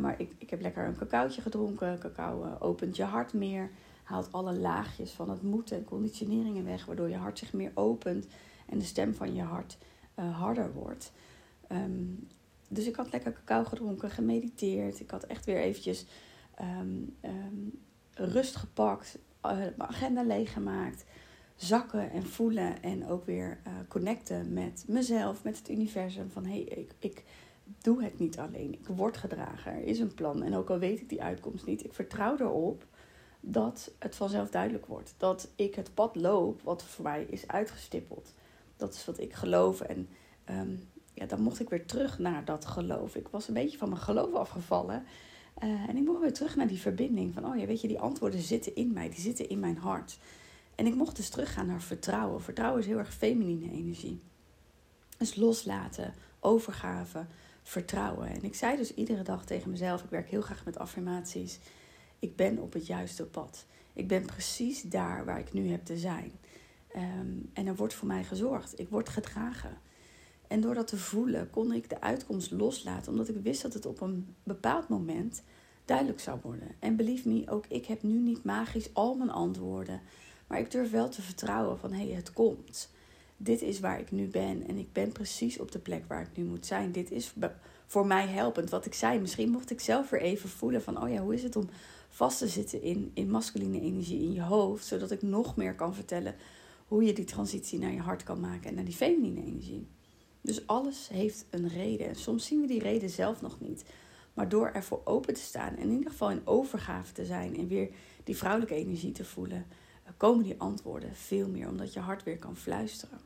maar 0.00 0.20
ik, 0.20 0.32
ik 0.38 0.50
heb 0.50 0.60
lekker 0.60 0.86
een 0.86 0.96
cacaotje 0.96 1.40
gedronken. 1.40 1.98
Cacao 1.98 2.56
opent 2.58 2.96
je 2.96 3.04
hart 3.04 3.32
meer, 3.32 3.70
haalt 4.04 4.32
alle 4.32 4.58
laagjes 4.58 5.10
van 5.10 5.30
het 5.30 5.42
moeten 5.42 5.76
en 5.76 5.84
conditioneringen 5.84 6.64
weg, 6.64 6.84
waardoor 6.84 7.08
je 7.08 7.16
hart 7.16 7.38
zich 7.38 7.52
meer 7.52 7.72
opent 7.74 8.26
en 8.66 8.78
de 8.78 8.84
stem 8.84 9.14
van 9.14 9.34
je 9.34 9.42
hart 9.42 9.78
harder 10.14 10.72
wordt. 10.72 11.12
Um, 11.72 12.28
dus 12.68 12.86
ik 12.86 12.96
had 12.96 13.12
lekker 13.12 13.32
cacao 13.32 13.64
gedronken, 13.64 14.10
gemediteerd. 14.10 15.00
Ik 15.00 15.10
had 15.10 15.24
echt 15.24 15.44
weer 15.44 15.60
eventjes 15.60 16.06
um, 16.60 17.16
um, 17.22 17.82
rust 18.14 18.56
gepakt, 18.56 19.18
uh, 19.46 19.56
mijn 19.56 19.82
agenda 19.82 20.22
leeggemaakt, 20.22 21.04
zakken 21.56 22.10
en 22.10 22.26
voelen 22.26 22.82
en 22.82 23.06
ook 23.06 23.24
weer 23.24 23.60
uh, 23.66 23.72
connecten 23.88 24.52
met 24.52 24.84
mezelf, 24.88 25.44
met 25.44 25.58
het 25.58 25.70
universum. 25.70 26.30
Van 26.30 26.44
hé, 26.44 26.50
hey, 26.50 26.62
ik, 26.62 26.94
ik 26.98 27.24
doe 27.78 28.02
het 28.02 28.18
niet 28.18 28.38
alleen. 28.38 28.72
Ik 28.72 28.86
word 28.86 29.16
gedragen. 29.16 29.72
Er 29.72 29.84
is 29.84 29.98
een 29.98 30.14
plan. 30.14 30.42
En 30.42 30.54
ook 30.54 30.70
al 30.70 30.78
weet 30.78 31.00
ik 31.00 31.08
die 31.08 31.22
uitkomst 31.22 31.66
niet, 31.66 31.84
ik 31.84 31.94
vertrouw 31.94 32.36
erop 32.38 32.86
dat 33.46 33.90
het 33.98 34.16
vanzelf 34.16 34.50
duidelijk 34.50 34.86
wordt. 34.86 35.14
Dat 35.16 35.48
ik 35.56 35.74
het 35.74 35.94
pad 35.94 36.16
loop 36.16 36.62
wat 36.62 36.82
voor 36.82 37.04
mij 37.04 37.26
is 37.30 37.48
uitgestippeld. 37.48 38.32
Dat 38.76 38.94
is 38.94 39.04
wat 39.04 39.18
ik 39.18 39.32
geloof. 39.32 39.80
En 39.80 40.08
um, 40.50 40.88
ja, 41.14 41.26
dan 41.26 41.40
mocht 41.40 41.60
ik 41.60 41.68
weer 41.68 41.86
terug 41.86 42.18
naar 42.18 42.44
dat 42.44 42.64
geloof. 42.64 43.16
Ik 43.16 43.28
was 43.28 43.48
een 43.48 43.54
beetje 43.54 43.78
van 43.78 43.88
mijn 43.88 44.00
geloof 44.00 44.34
afgevallen. 44.34 45.04
Uh, 45.62 45.88
en 45.88 45.96
ik 45.96 46.04
mocht 46.04 46.20
weer 46.20 46.32
terug 46.32 46.56
naar 46.56 46.66
die 46.66 46.80
verbinding 46.80 47.34
van, 47.34 47.46
oh 47.46 47.56
ja, 47.56 47.66
weet 47.66 47.80
je, 47.80 47.88
die 47.88 48.00
antwoorden 48.00 48.40
zitten 48.40 48.74
in 48.74 48.92
mij, 48.92 49.08
die 49.08 49.20
zitten 49.20 49.48
in 49.48 49.60
mijn 49.60 49.76
hart. 49.76 50.18
En 50.74 50.86
ik 50.86 50.94
mocht 50.94 51.16
dus 51.16 51.28
teruggaan 51.28 51.66
naar 51.66 51.82
vertrouwen. 51.82 52.42
Vertrouwen 52.42 52.80
is 52.80 52.86
heel 52.86 52.98
erg 52.98 53.14
feminine 53.14 53.70
energie. 53.72 54.20
Dus 55.18 55.36
loslaten, 55.36 56.14
overgave, 56.40 57.26
vertrouwen. 57.62 58.28
En 58.28 58.42
ik 58.42 58.54
zei 58.54 58.76
dus 58.76 58.94
iedere 58.94 59.22
dag 59.22 59.44
tegen 59.44 59.70
mezelf, 59.70 60.02
ik 60.02 60.10
werk 60.10 60.28
heel 60.28 60.42
graag 60.42 60.64
met 60.64 60.78
affirmaties. 60.78 61.58
Ik 62.18 62.36
ben 62.36 62.58
op 62.58 62.72
het 62.72 62.86
juiste 62.86 63.24
pad. 63.24 63.66
Ik 63.92 64.08
ben 64.08 64.26
precies 64.26 64.82
daar 64.82 65.24
waar 65.24 65.38
ik 65.38 65.52
nu 65.52 65.68
heb 65.68 65.84
te 65.84 65.98
zijn. 65.98 66.32
Um, 66.96 67.50
en 67.52 67.66
er 67.66 67.76
wordt 67.76 67.94
voor 67.94 68.08
mij 68.08 68.24
gezorgd. 68.24 68.78
Ik 68.78 68.88
word 68.88 69.08
gedragen. 69.08 69.78
En 70.48 70.60
door 70.60 70.74
dat 70.74 70.86
te 70.86 70.96
voelen 70.96 71.50
kon 71.50 71.72
ik 71.72 71.88
de 71.88 72.00
uitkomst 72.00 72.50
loslaten, 72.50 73.12
omdat 73.12 73.28
ik 73.28 73.36
wist 73.42 73.62
dat 73.62 73.74
het 73.74 73.86
op 73.86 74.00
een 74.00 74.34
bepaald 74.42 74.88
moment 74.88 75.42
duidelijk 75.84 76.20
zou 76.20 76.38
worden. 76.42 76.68
En 76.78 76.96
believe 76.96 77.28
me, 77.28 77.50
ook 77.50 77.64
ik 77.68 77.86
heb 77.86 78.02
nu 78.02 78.18
niet 78.18 78.44
magisch 78.44 78.94
al 78.94 79.14
mijn 79.14 79.30
antwoorden, 79.30 80.00
maar 80.46 80.58
ik 80.58 80.70
durf 80.70 80.90
wel 80.90 81.08
te 81.08 81.22
vertrouwen 81.22 81.78
van 81.78 81.92
hé, 81.92 82.06
hey, 82.06 82.14
het 82.14 82.32
komt. 82.32 82.90
Dit 83.36 83.62
is 83.62 83.80
waar 83.80 84.00
ik 84.00 84.10
nu 84.10 84.26
ben 84.26 84.66
en 84.66 84.76
ik 84.76 84.92
ben 84.92 85.12
precies 85.12 85.58
op 85.58 85.72
de 85.72 85.78
plek 85.78 86.04
waar 86.08 86.22
ik 86.22 86.36
nu 86.36 86.44
moet 86.44 86.66
zijn. 86.66 86.92
Dit 86.92 87.10
is 87.10 87.34
voor 87.86 88.06
mij 88.06 88.26
helpend. 88.26 88.70
Wat 88.70 88.86
ik 88.86 88.94
zei, 88.94 89.20
misschien 89.20 89.50
mocht 89.50 89.70
ik 89.70 89.80
zelf 89.80 90.10
weer 90.10 90.20
even 90.20 90.48
voelen 90.48 90.82
van 90.82 91.02
oh 91.02 91.10
ja, 91.10 91.22
hoe 91.22 91.34
is 91.34 91.42
het 91.42 91.56
om 91.56 91.68
vast 92.08 92.38
te 92.38 92.48
zitten 92.48 92.82
in, 92.82 93.10
in 93.14 93.30
masculine 93.30 93.80
energie 93.80 94.22
in 94.22 94.32
je 94.32 94.42
hoofd, 94.42 94.86
zodat 94.86 95.10
ik 95.10 95.22
nog 95.22 95.56
meer 95.56 95.74
kan 95.74 95.94
vertellen 95.94 96.34
hoe 96.86 97.04
je 97.04 97.12
die 97.12 97.24
transitie 97.24 97.78
naar 97.78 97.92
je 97.92 98.00
hart 98.00 98.22
kan 98.22 98.40
maken 98.40 98.68
en 98.68 98.74
naar 98.74 98.84
die 98.84 98.94
feminine 98.94 99.44
energie. 99.44 99.86
Dus 100.40 100.66
alles 100.66 101.08
heeft 101.08 101.46
een 101.50 101.68
reden. 101.68 102.08
En 102.08 102.14
soms 102.14 102.46
zien 102.46 102.60
we 102.60 102.66
die 102.66 102.82
reden 102.82 103.10
zelf 103.10 103.40
nog 103.40 103.60
niet. 103.60 103.84
Maar 104.34 104.48
door 104.48 104.66
ervoor 104.68 105.00
open 105.04 105.34
te 105.34 105.40
staan 105.40 105.76
en 105.76 105.82
in 105.82 105.96
ieder 105.96 106.10
geval 106.10 106.30
in 106.30 106.46
overgave 106.46 107.12
te 107.12 107.24
zijn 107.24 107.56
en 107.56 107.68
weer 107.68 107.90
die 108.24 108.36
vrouwelijke 108.36 108.74
energie 108.74 109.12
te 109.12 109.24
voelen, 109.24 109.66
eh, 110.04 110.12
komen 110.16 110.44
die 110.44 110.60
antwoorden 110.60 111.16
veel 111.16 111.48
meer, 111.48 111.68
omdat 111.68 111.92
je 111.92 112.00
hart 112.00 112.22
weer 112.22 112.38
kan 112.38 112.56
fluisteren. 112.56 113.18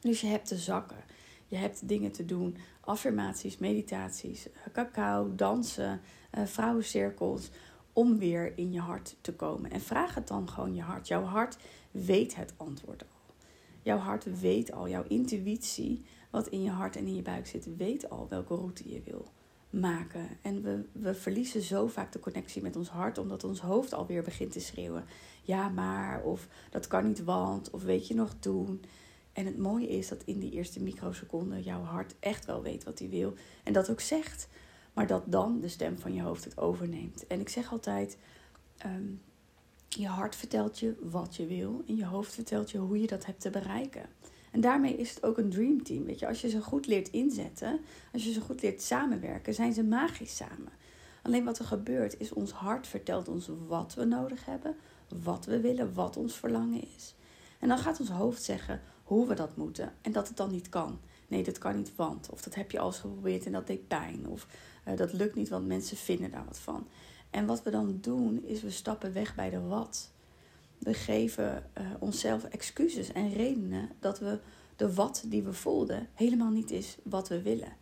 Dus 0.00 0.20
je 0.20 0.26
hebt 0.26 0.48
te 0.48 0.56
zakken, 0.56 1.04
je 1.50 1.56
hebt 1.56 1.88
dingen 1.88 2.12
te 2.12 2.24
doen, 2.24 2.56
affirmaties, 2.80 3.58
meditaties, 3.58 4.52
eh, 4.52 4.72
cacao, 4.72 5.34
dansen, 5.34 6.00
eh, 6.30 6.44
vrouwencirkels, 6.44 7.50
om 7.92 8.18
weer 8.18 8.58
in 8.58 8.72
je 8.72 8.80
hart 8.80 9.16
te 9.20 9.34
komen. 9.34 9.70
En 9.70 9.80
vraag 9.80 10.14
het 10.14 10.28
dan 10.28 10.48
gewoon 10.48 10.74
je 10.74 10.82
hart. 10.82 11.08
Jouw 11.08 11.22
hart 11.22 11.56
weet 11.90 12.36
het 12.36 12.52
antwoord 12.56 13.02
al. 13.02 13.34
Jouw 13.82 13.98
hart 13.98 14.40
weet 14.40 14.72
al, 14.72 14.88
jouw 14.88 15.04
intuïtie, 15.08 16.04
wat 16.30 16.48
in 16.48 16.62
je 16.62 16.70
hart 16.70 16.96
en 16.96 17.06
in 17.06 17.14
je 17.14 17.22
buik 17.22 17.46
zit, 17.46 17.76
weet 17.76 18.10
al 18.10 18.26
welke 18.28 18.54
route 18.54 18.92
je 18.92 19.02
wil 19.04 19.24
maken. 19.70 20.28
En 20.42 20.62
we, 20.62 20.84
we 20.92 21.14
verliezen 21.14 21.62
zo 21.62 21.86
vaak 21.86 22.12
de 22.12 22.18
connectie 22.18 22.62
met 22.62 22.76
ons 22.76 22.88
hart, 22.88 23.18
omdat 23.18 23.44
ons 23.44 23.60
hoofd 23.60 23.94
alweer 23.94 24.22
begint 24.22 24.52
te 24.52 24.60
schreeuwen. 24.60 25.04
Ja, 25.42 25.68
maar, 25.68 26.22
of 26.22 26.48
dat 26.70 26.86
kan 26.86 27.06
niet, 27.06 27.24
want, 27.24 27.70
of 27.70 27.82
weet 27.82 28.08
je 28.08 28.14
nog 28.14 28.34
toen. 28.38 28.80
En 29.32 29.46
het 29.46 29.58
mooie 29.58 29.88
is 29.88 30.08
dat 30.08 30.22
in 30.24 30.38
die 30.38 30.52
eerste 30.52 30.82
microseconde 30.82 31.62
jouw 31.62 31.82
hart 31.82 32.14
echt 32.20 32.46
wel 32.46 32.62
weet 32.62 32.84
wat 32.84 32.98
hij 32.98 33.08
wil. 33.08 33.34
En 33.64 33.72
dat 33.72 33.90
ook 33.90 34.00
zegt. 34.00 34.48
Maar 34.92 35.06
dat 35.06 35.22
dan 35.26 35.60
de 35.60 35.68
stem 35.68 35.98
van 35.98 36.14
je 36.14 36.22
hoofd 36.22 36.44
het 36.44 36.58
overneemt. 36.58 37.26
En 37.26 37.40
ik 37.40 37.48
zeg 37.48 37.72
altijd: 37.72 38.18
ehm, 38.76 39.12
je 39.88 40.06
hart 40.06 40.36
vertelt 40.36 40.78
je 40.78 40.94
wat 41.00 41.36
je 41.36 41.46
wil. 41.46 41.82
En 41.86 41.96
je 41.96 42.06
hoofd 42.06 42.34
vertelt 42.34 42.70
je 42.70 42.78
hoe 42.78 43.00
je 43.00 43.06
dat 43.06 43.26
hebt 43.26 43.40
te 43.40 43.50
bereiken. 43.50 44.08
En 44.50 44.60
daarmee 44.60 44.96
is 44.96 45.10
het 45.14 45.24
ook 45.24 45.38
een 45.38 45.50
dreamteam. 45.50 46.04
Weet 46.04 46.18
je, 46.18 46.26
als 46.26 46.40
je 46.40 46.48
ze 46.48 46.62
goed 46.62 46.86
leert 46.86 47.08
inzetten, 47.08 47.80
als 48.12 48.24
je 48.24 48.32
ze 48.32 48.40
goed 48.40 48.62
leert 48.62 48.82
samenwerken, 48.82 49.54
zijn 49.54 49.72
ze 49.72 49.84
magisch 49.84 50.36
samen. 50.36 50.72
Alleen 51.22 51.44
wat 51.44 51.58
er 51.58 51.64
gebeurt 51.64 52.20
is 52.20 52.32
ons 52.32 52.50
hart 52.50 52.86
vertelt 52.86 53.28
ons 53.28 53.50
wat 53.68 53.94
we 53.94 54.04
nodig 54.04 54.44
hebben, 54.44 54.76
wat 55.22 55.44
we 55.44 55.60
willen, 55.60 55.94
wat 55.94 56.16
ons 56.16 56.34
verlangen 56.34 56.82
is. 56.96 57.14
En 57.58 57.68
dan 57.68 57.78
gaat 57.78 58.00
ons 58.00 58.08
hoofd 58.08 58.42
zeggen 58.42 58.80
hoe 59.10 59.26
we 59.26 59.34
dat 59.34 59.56
moeten 59.56 59.92
en 60.00 60.12
dat 60.12 60.28
het 60.28 60.36
dan 60.36 60.50
niet 60.50 60.68
kan. 60.68 60.98
Nee, 61.28 61.42
dat 61.42 61.58
kan 61.58 61.76
niet, 61.76 61.92
want. 61.96 62.30
Of 62.30 62.42
dat 62.42 62.54
heb 62.54 62.70
je 62.70 62.78
al 62.78 62.86
eens 62.86 62.98
geprobeerd 62.98 63.46
en 63.46 63.52
dat 63.52 63.66
deed 63.66 63.88
pijn. 63.88 64.26
Of 64.26 64.46
uh, 64.88 64.96
dat 64.96 65.12
lukt 65.12 65.34
niet, 65.34 65.48
want 65.48 65.66
mensen 65.66 65.96
vinden 65.96 66.30
daar 66.30 66.44
wat 66.44 66.58
van. 66.58 66.86
En 67.30 67.46
wat 67.46 67.62
we 67.62 67.70
dan 67.70 67.98
doen, 68.00 68.44
is 68.44 68.62
we 68.62 68.70
stappen 68.70 69.12
weg 69.12 69.34
bij 69.34 69.50
de 69.50 69.60
wat 69.60 70.10
we 70.78 70.94
geven 70.94 71.70
uh, 71.78 71.84
onszelf 71.98 72.44
excuses 72.44 73.12
en 73.12 73.32
redenen 73.32 73.90
dat 74.00 74.18
we 74.18 74.38
de 74.76 74.94
wat 74.94 75.24
die 75.26 75.42
we 75.42 75.52
voelden 75.52 76.08
helemaal 76.14 76.50
niet 76.50 76.70
is 76.70 76.96
wat 77.02 77.28
we 77.28 77.42
willen. 77.42 77.72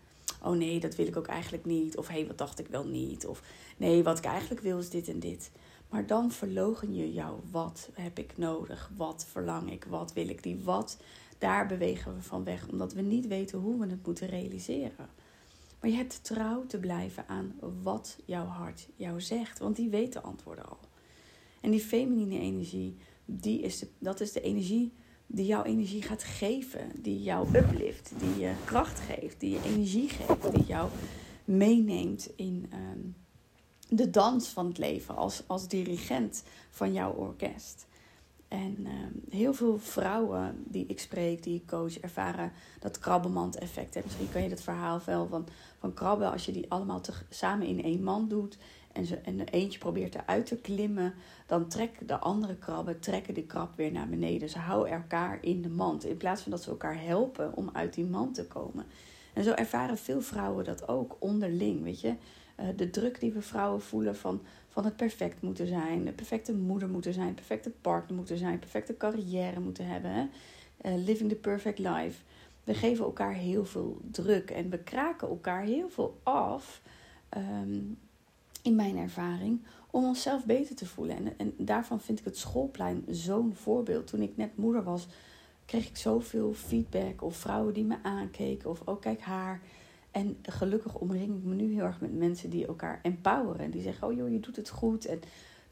Oh 0.42 0.56
nee, 0.56 0.80
dat 0.80 0.94
wil 0.94 1.06
ik 1.06 1.16
ook 1.16 1.26
eigenlijk 1.26 1.64
niet. 1.64 1.96
Of 1.96 2.06
hé, 2.06 2.14
hey, 2.14 2.26
wat 2.26 2.38
dacht 2.38 2.58
ik 2.58 2.66
wel 2.66 2.86
niet. 2.86 3.26
Of 3.26 3.42
nee, 3.76 4.02
wat 4.02 4.18
ik 4.18 4.24
eigenlijk 4.24 4.60
wil 4.60 4.78
is 4.78 4.90
dit 4.90 5.08
en 5.08 5.20
dit. 5.20 5.50
Maar 5.88 6.06
dan 6.06 6.30
verlogen 6.30 6.94
je 6.94 7.12
jou. 7.12 7.40
Wat 7.50 7.90
heb 7.92 8.18
ik 8.18 8.36
nodig? 8.36 8.90
Wat 8.96 9.26
verlang 9.30 9.72
ik? 9.72 9.84
Wat 9.84 10.12
wil 10.12 10.28
ik? 10.28 10.42
Die 10.42 10.60
wat, 10.64 10.98
daar 11.38 11.66
bewegen 11.66 12.14
we 12.14 12.22
van 12.22 12.44
weg. 12.44 12.68
Omdat 12.68 12.92
we 12.92 13.00
niet 13.00 13.26
weten 13.26 13.58
hoe 13.58 13.78
we 13.80 13.86
het 13.86 14.06
moeten 14.06 14.28
realiseren. 14.28 15.08
Maar 15.80 15.90
je 15.90 15.96
hebt 15.96 16.24
trouw 16.24 16.66
te 16.66 16.78
blijven 16.78 17.26
aan 17.26 17.54
wat 17.82 18.18
jouw 18.24 18.46
hart 18.46 18.88
jou 18.96 19.20
zegt. 19.20 19.58
Want 19.58 19.76
die 19.76 19.88
weet 19.88 20.12
de 20.12 20.20
antwoorden 20.20 20.68
al. 20.68 20.78
En 21.60 21.70
die 21.70 21.80
feminine 21.80 22.38
energie, 22.38 22.96
die 23.24 23.60
is 23.60 23.84
dat 23.98 24.20
is 24.20 24.32
de 24.32 24.40
energie 24.40 24.92
die 25.30 25.46
jouw 25.46 25.62
energie 25.62 26.02
gaat 26.02 26.24
geven. 26.24 26.90
Die 27.02 27.22
jou 27.22 27.48
uplift, 27.58 28.12
die 28.18 28.38
je 28.38 28.52
kracht 28.64 29.00
geeft, 29.00 29.40
die 29.40 29.50
je 29.50 29.62
energie 29.64 30.08
geeft. 30.08 30.54
Die 30.54 30.64
jou 30.64 30.90
meeneemt 31.44 32.30
in 32.36 32.66
ehm, 32.70 32.87
de 33.88 34.10
dans 34.10 34.48
van 34.48 34.66
het 34.66 34.78
leven 34.78 35.16
als, 35.16 35.42
als 35.46 35.68
dirigent 35.68 36.42
van 36.70 36.92
jouw 36.92 37.12
orkest. 37.12 37.86
En 38.48 38.76
ehm, 38.86 39.36
heel 39.36 39.54
veel 39.54 39.78
vrouwen 39.78 40.64
die 40.66 40.86
ik 40.86 41.00
spreek, 41.00 41.42
die 41.42 41.54
ik 41.54 41.66
coach, 41.66 41.98
ervaren 41.98 42.52
dat 42.80 42.98
krabbemand-effect. 42.98 44.04
Misschien 44.04 44.30
kan 44.32 44.42
je 44.42 44.48
het 44.48 44.62
verhaal 44.62 45.00
wel 45.04 45.26
van, 45.26 45.46
van 45.78 45.94
krabben, 45.94 46.32
als 46.32 46.46
je 46.46 46.52
die 46.52 46.70
allemaal 46.70 47.00
te, 47.00 47.12
samen 47.30 47.66
in 47.66 47.82
één 47.82 48.02
man 48.02 48.28
doet, 48.28 48.58
en, 48.92 49.06
ze, 49.06 49.16
en 49.16 49.40
eentje 49.40 49.78
probeert 49.78 50.14
eruit 50.14 50.46
te 50.46 50.56
klimmen, 50.56 51.14
dan 51.46 51.68
trekken 51.68 52.06
de 52.06 52.18
andere 52.18 52.56
krabben 52.56 53.00
trekken 53.00 53.34
de 53.34 53.42
krab 53.42 53.76
weer 53.76 53.92
naar 53.92 54.08
beneden. 54.08 54.48
Ze 54.48 54.58
houden 54.58 54.92
elkaar 54.92 55.38
in 55.40 55.62
de 55.62 55.68
mand 55.68 56.04
in 56.04 56.16
plaats 56.16 56.42
van 56.42 56.50
dat 56.50 56.62
ze 56.62 56.70
elkaar 56.70 57.02
helpen 57.02 57.56
om 57.56 57.70
uit 57.72 57.94
die 57.94 58.04
mand 58.04 58.34
te 58.34 58.46
komen. 58.46 58.86
En 59.32 59.44
zo 59.44 59.52
ervaren 59.52 59.98
veel 59.98 60.20
vrouwen 60.20 60.64
dat 60.64 60.88
ook 60.88 61.16
onderling, 61.18 61.82
weet 61.82 62.00
je. 62.00 62.14
Uh, 62.60 62.66
de 62.76 62.90
druk 62.90 63.20
die 63.20 63.32
we 63.32 63.42
vrouwen 63.42 63.80
voelen 63.80 64.16
van, 64.16 64.42
van 64.68 64.84
het 64.84 64.96
perfect 64.96 65.42
moeten 65.42 65.66
zijn, 65.66 66.04
de 66.04 66.12
perfecte 66.12 66.54
moeder 66.54 66.88
moeten 66.88 67.12
zijn, 67.12 67.34
perfecte 67.34 67.70
partner 67.70 68.16
moeten 68.16 68.38
zijn, 68.38 68.58
perfecte 68.58 68.96
carrière 68.96 69.60
moeten 69.60 69.86
hebben. 69.86 70.30
Uh, 70.82 70.94
living 71.04 71.28
the 71.28 71.36
perfect 71.36 71.78
life. 71.78 72.22
We 72.64 72.74
geven 72.74 73.04
elkaar 73.04 73.32
heel 73.32 73.64
veel 73.64 74.00
druk 74.10 74.50
en 74.50 74.70
we 74.70 74.78
kraken 74.78 75.28
elkaar 75.28 75.62
heel 75.62 75.88
veel 75.88 76.18
af. 76.22 76.82
Um, 77.36 77.98
in 78.62 78.74
mijn 78.74 78.96
ervaring, 78.96 79.62
om 79.90 80.04
onszelf 80.04 80.44
beter 80.44 80.76
te 80.76 80.86
voelen. 80.86 81.16
En, 81.16 81.34
en 81.36 81.54
daarvan 81.56 82.00
vind 82.00 82.18
ik 82.18 82.24
het 82.24 82.38
schoolplein 82.38 83.04
zo'n 83.08 83.54
voorbeeld. 83.54 84.06
Toen 84.06 84.22
ik 84.22 84.36
net 84.36 84.56
moeder 84.56 84.82
was, 84.82 85.06
kreeg 85.64 85.88
ik 85.88 85.96
zoveel 85.96 86.52
feedback 86.52 87.22
of 87.22 87.36
vrouwen 87.36 87.74
die 87.74 87.84
me 87.84 87.96
aankeken 88.02 88.70
of 88.70 88.82
ook 88.84 89.00
kijk 89.00 89.20
haar. 89.20 89.60
En 90.18 90.36
gelukkig 90.42 90.94
omring 90.94 91.36
ik 91.36 91.44
me 91.44 91.54
nu 91.54 91.72
heel 91.72 91.84
erg 91.84 92.00
met 92.00 92.14
mensen 92.14 92.50
die 92.50 92.66
elkaar 92.66 93.00
empoweren. 93.02 93.64
En 93.64 93.70
die 93.70 93.82
zeggen, 93.82 94.08
oh 94.08 94.16
joh, 94.16 94.30
je 94.30 94.40
doet 94.40 94.56
het 94.56 94.68
goed. 94.68 95.06
En 95.06 95.20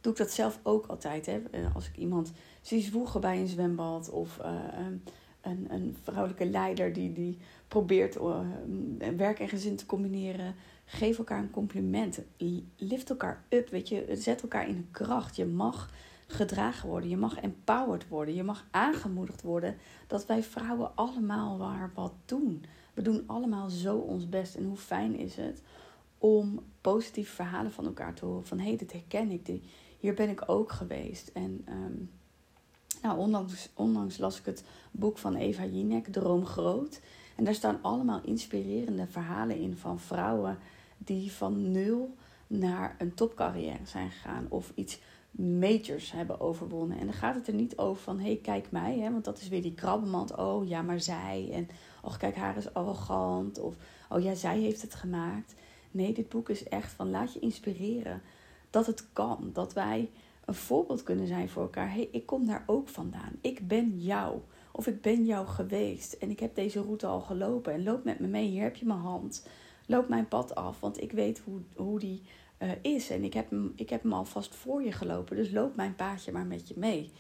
doe 0.01 0.13
ik 0.13 0.19
dat 0.19 0.31
zelf 0.31 0.61
ook 0.63 0.87
altijd. 0.87 1.27
Hè? 1.27 1.43
Eh, 1.51 1.75
als 1.75 1.89
ik 1.89 1.97
iemand 1.97 2.33
zie 2.61 2.83
zwoegen 2.83 3.21
bij 3.21 3.41
een 3.41 3.49
zwembad 3.49 4.11
of 4.11 4.39
uh, 4.39 4.55
een, 5.43 5.67
een 5.73 5.97
vrouwelijke 6.03 6.47
leider 6.47 6.93
die, 6.93 7.13
die 7.13 7.39
probeert 7.69 8.17
uh, 8.17 8.41
werk 9.17 9.39
en 9.39 9.49
gezin 9.49 9.77
te 9.77 9.87
combineren 9.87 10.55
Geef 10.89 11.19
elkaar 11.19 11.39
een 11.39 11.51
compliment. 11.51 12.21
Lift 12.77 13.11
elkaar 13.11 13.45
up. 13.49 13.69
Weet 13.69 13.89
je, 13.89 14.07
zet 14.13 14.43
elkaar 14.43 14.69
in 14.69 14.89
kracht. 14.91 15.37
Je 15.37 15.45
mag 15.45 15.91
gedragen 16.27 16.89
worden. 16.89 17.11
Je 17.11 17.17
mag 17.17 17.37
empowered 17.37 18.09
worden. 18.09 18.35
Je 18.35 18.43
mag 18.43 18.67
aangemoedigd 18.71 19.43
worden 19.43 19.77
dat 20.07 20.27
wij 20.27 20.43
vrouwen 20.43 20.91
allemaal 20.95 21.59
waar 21.59 21.91
wat 21.95 22.13
doen. 22.25 22.65
We 22.95 23.03
doen 23.03 23.23
allemaal 23.27 23.69
zo 23.69 23.97
ons 23.97 24.29
best. 24.29 24.55
En 24.55 24.65
hoe 24.65 24.77
fijn 24.77 25.17
is 25.17 25.37
het 25.37 25.63
om 26.19 26.61
positieve 26.81 27.35
verhalen 27.35 27.73
van 27.73 27.87
elkaar 27.87 28.15
te 28.15 28.25
horen. 28.25 28.47
Van 28.47 28.59
hé, 28.59 28.69
hey, 28.69 28.77
dit 28.77 28.93
herken 28.93 29.31
ik. 29.31 29.63
Hier 29.99 30.15
ben 30.15 30.29
ik 30.29 30.43
ook 30.47 30.73
geweest. 30.73 31.29
En 31.29 31.65
um, 31.69 32.11
nou, 33.03 33.19
onlangs, 33.19 33.69
onlangs 33.75 34.19
las 34.19 34.39
ik 34.39 34.45
het 34.45 34.65
boek 34.91 35.19
van 35.19 35.35
Eva 35.35 35.65
Jinek, 35.65 36.07
Droom 36.07 36.47
Groot. 36.47 37.01
En 37.37 37.45
daar 37.45 37.55
staan 37.55 37.79
allemaal 37.83 38.21
inspirerende 38.25 39.07
verhalen 39.07 39.59
in 39.59 39.77
van 39.77 40.01
vrouwen 40.01 40.59
die 40.99 41.33
van 41.33 41.71
nul 41.71 42.15
naar 42.47 42.95
een 42.99 43.15
topcarrière 43.15 43.87
zijn 43.87 44.11
gegaan 44.11 44.47
of 44.49 44.73
iets 44.75 45.01
majors 45.37 46.13
hebben 46.13 46.41
overwonnen. 46.41 46.99
En 46.99 47.05
dan 47.05 47.15
gaat 47.15 47.35
het 47.35 47.47
er 47.47 47.55
niet 47.55 47.79
over 47.79 48.03
van, 48.03 48.19
hé, 48.19 48.27
hey, 48.27 48.39
kijk 48.43 48.71
mij, 48.71 48.99
hè, 48.99 49.11
want 49.13 49.25
dat 49.25 49.41
is 49.41 49.49
weer 49.49 49.63
die 49.63 49.75
krabbenmand. 49.75 50.37
Oh, 50.37 50.69
ja, 50.69 50.83
maar 50.83 51.01
zij. 51.01 51.49
En, 51.53 51.69
oh, 52.03 52.19
kijk, 52.19 52.37
haar 52.37 52.57
is 52.57 52.75
arrogant. 52.75 53.59
Of, 53.59 53.75
oh 54.09 54.23
ja, 54.23 54.35
zij 54.35 54.59
heeft 54.59 54.83
het 54.83 54.95
gemaakt. 54.95 55.55
Nee, 55.91 56.13
dit 56.13 56.29
boek 56.29 56.49
is 56.49 56.69
echt 56.69 56.93
van, 56.93 57.11
laat 57.11 57.33
je 57.33 57.39
inspireren 57.39 58.23
dat 58.71 58.87
het 58.87 59.13
kan. 59.13 59.51
Dat 59.53 59.73
wij 59.73 60.11
een 60.45 60.55
voorbeeld 60.55 61.03
kunnen 61.03 61.27
zijn 61.27 61.49
voor 61.49 61.63
elkaar. 61.63 61.93
Hey, 61.93 62.09
ik 62.13 62.27
kom 62.27 62.47
daar 62.47 62.65
ook 62.67 62.89
vandaan. 62.89 63.33
Ik 63.41 63.69
ben 63.69 64.01
jou. 64.01 64.41
Of 64.73 64.87
ik 64.87 65.01
ben 65.01 65.25
jou 65.25 65.47
geweest. 65.47 66.13
En 66.13 66.31
ik 66.31 66.41
heb 66.41 66.55
deze 66.55 66.83
route 66.83 67.07
al 67.07 67.21
gelopen. 67.21 67.73
En 67.73 67.83
loop 67.83 68.05
met 68.05 68.21
me 68.21 68.27
mee. 68.27 68.49
Hier 68.49 68.63
heb 68.63 68.77
je 68.77 68.87
mijn 68.87 68.99
hand 68.99 69.43
loop 69.87 70.09
mijn 70.09 70.29
pad 70.29 70.55
af, 70.55 70.81
want 70.81 71.03
ik 71.03 71.13
weet 71.13 71.39
hoe, 71.39 71.61
hoe 71.77 71.99
die 71.99 72.23
uh, 72.59 72.71
is. 72.83 73.11
En 73.11 73.25
ik 73.25 73.35
heb, 73.35 73.51
hem, 73.51 73.73
ik 73.77 73.91
heb 73.91 74.03
hem 74.03 74.13
alvast 74.13 74.55
voor 74.55 74.83
je 74.83 74.93
gelopen, 74.93 75.37
dus 75.37 75.51
loop 75.51 75.77
mijn 75.77 75.95
paadje 75.95 76.33
maar 76.33 76.47
met 76.47 76.69
je 76.69 76.75
mee. 76.77 77.13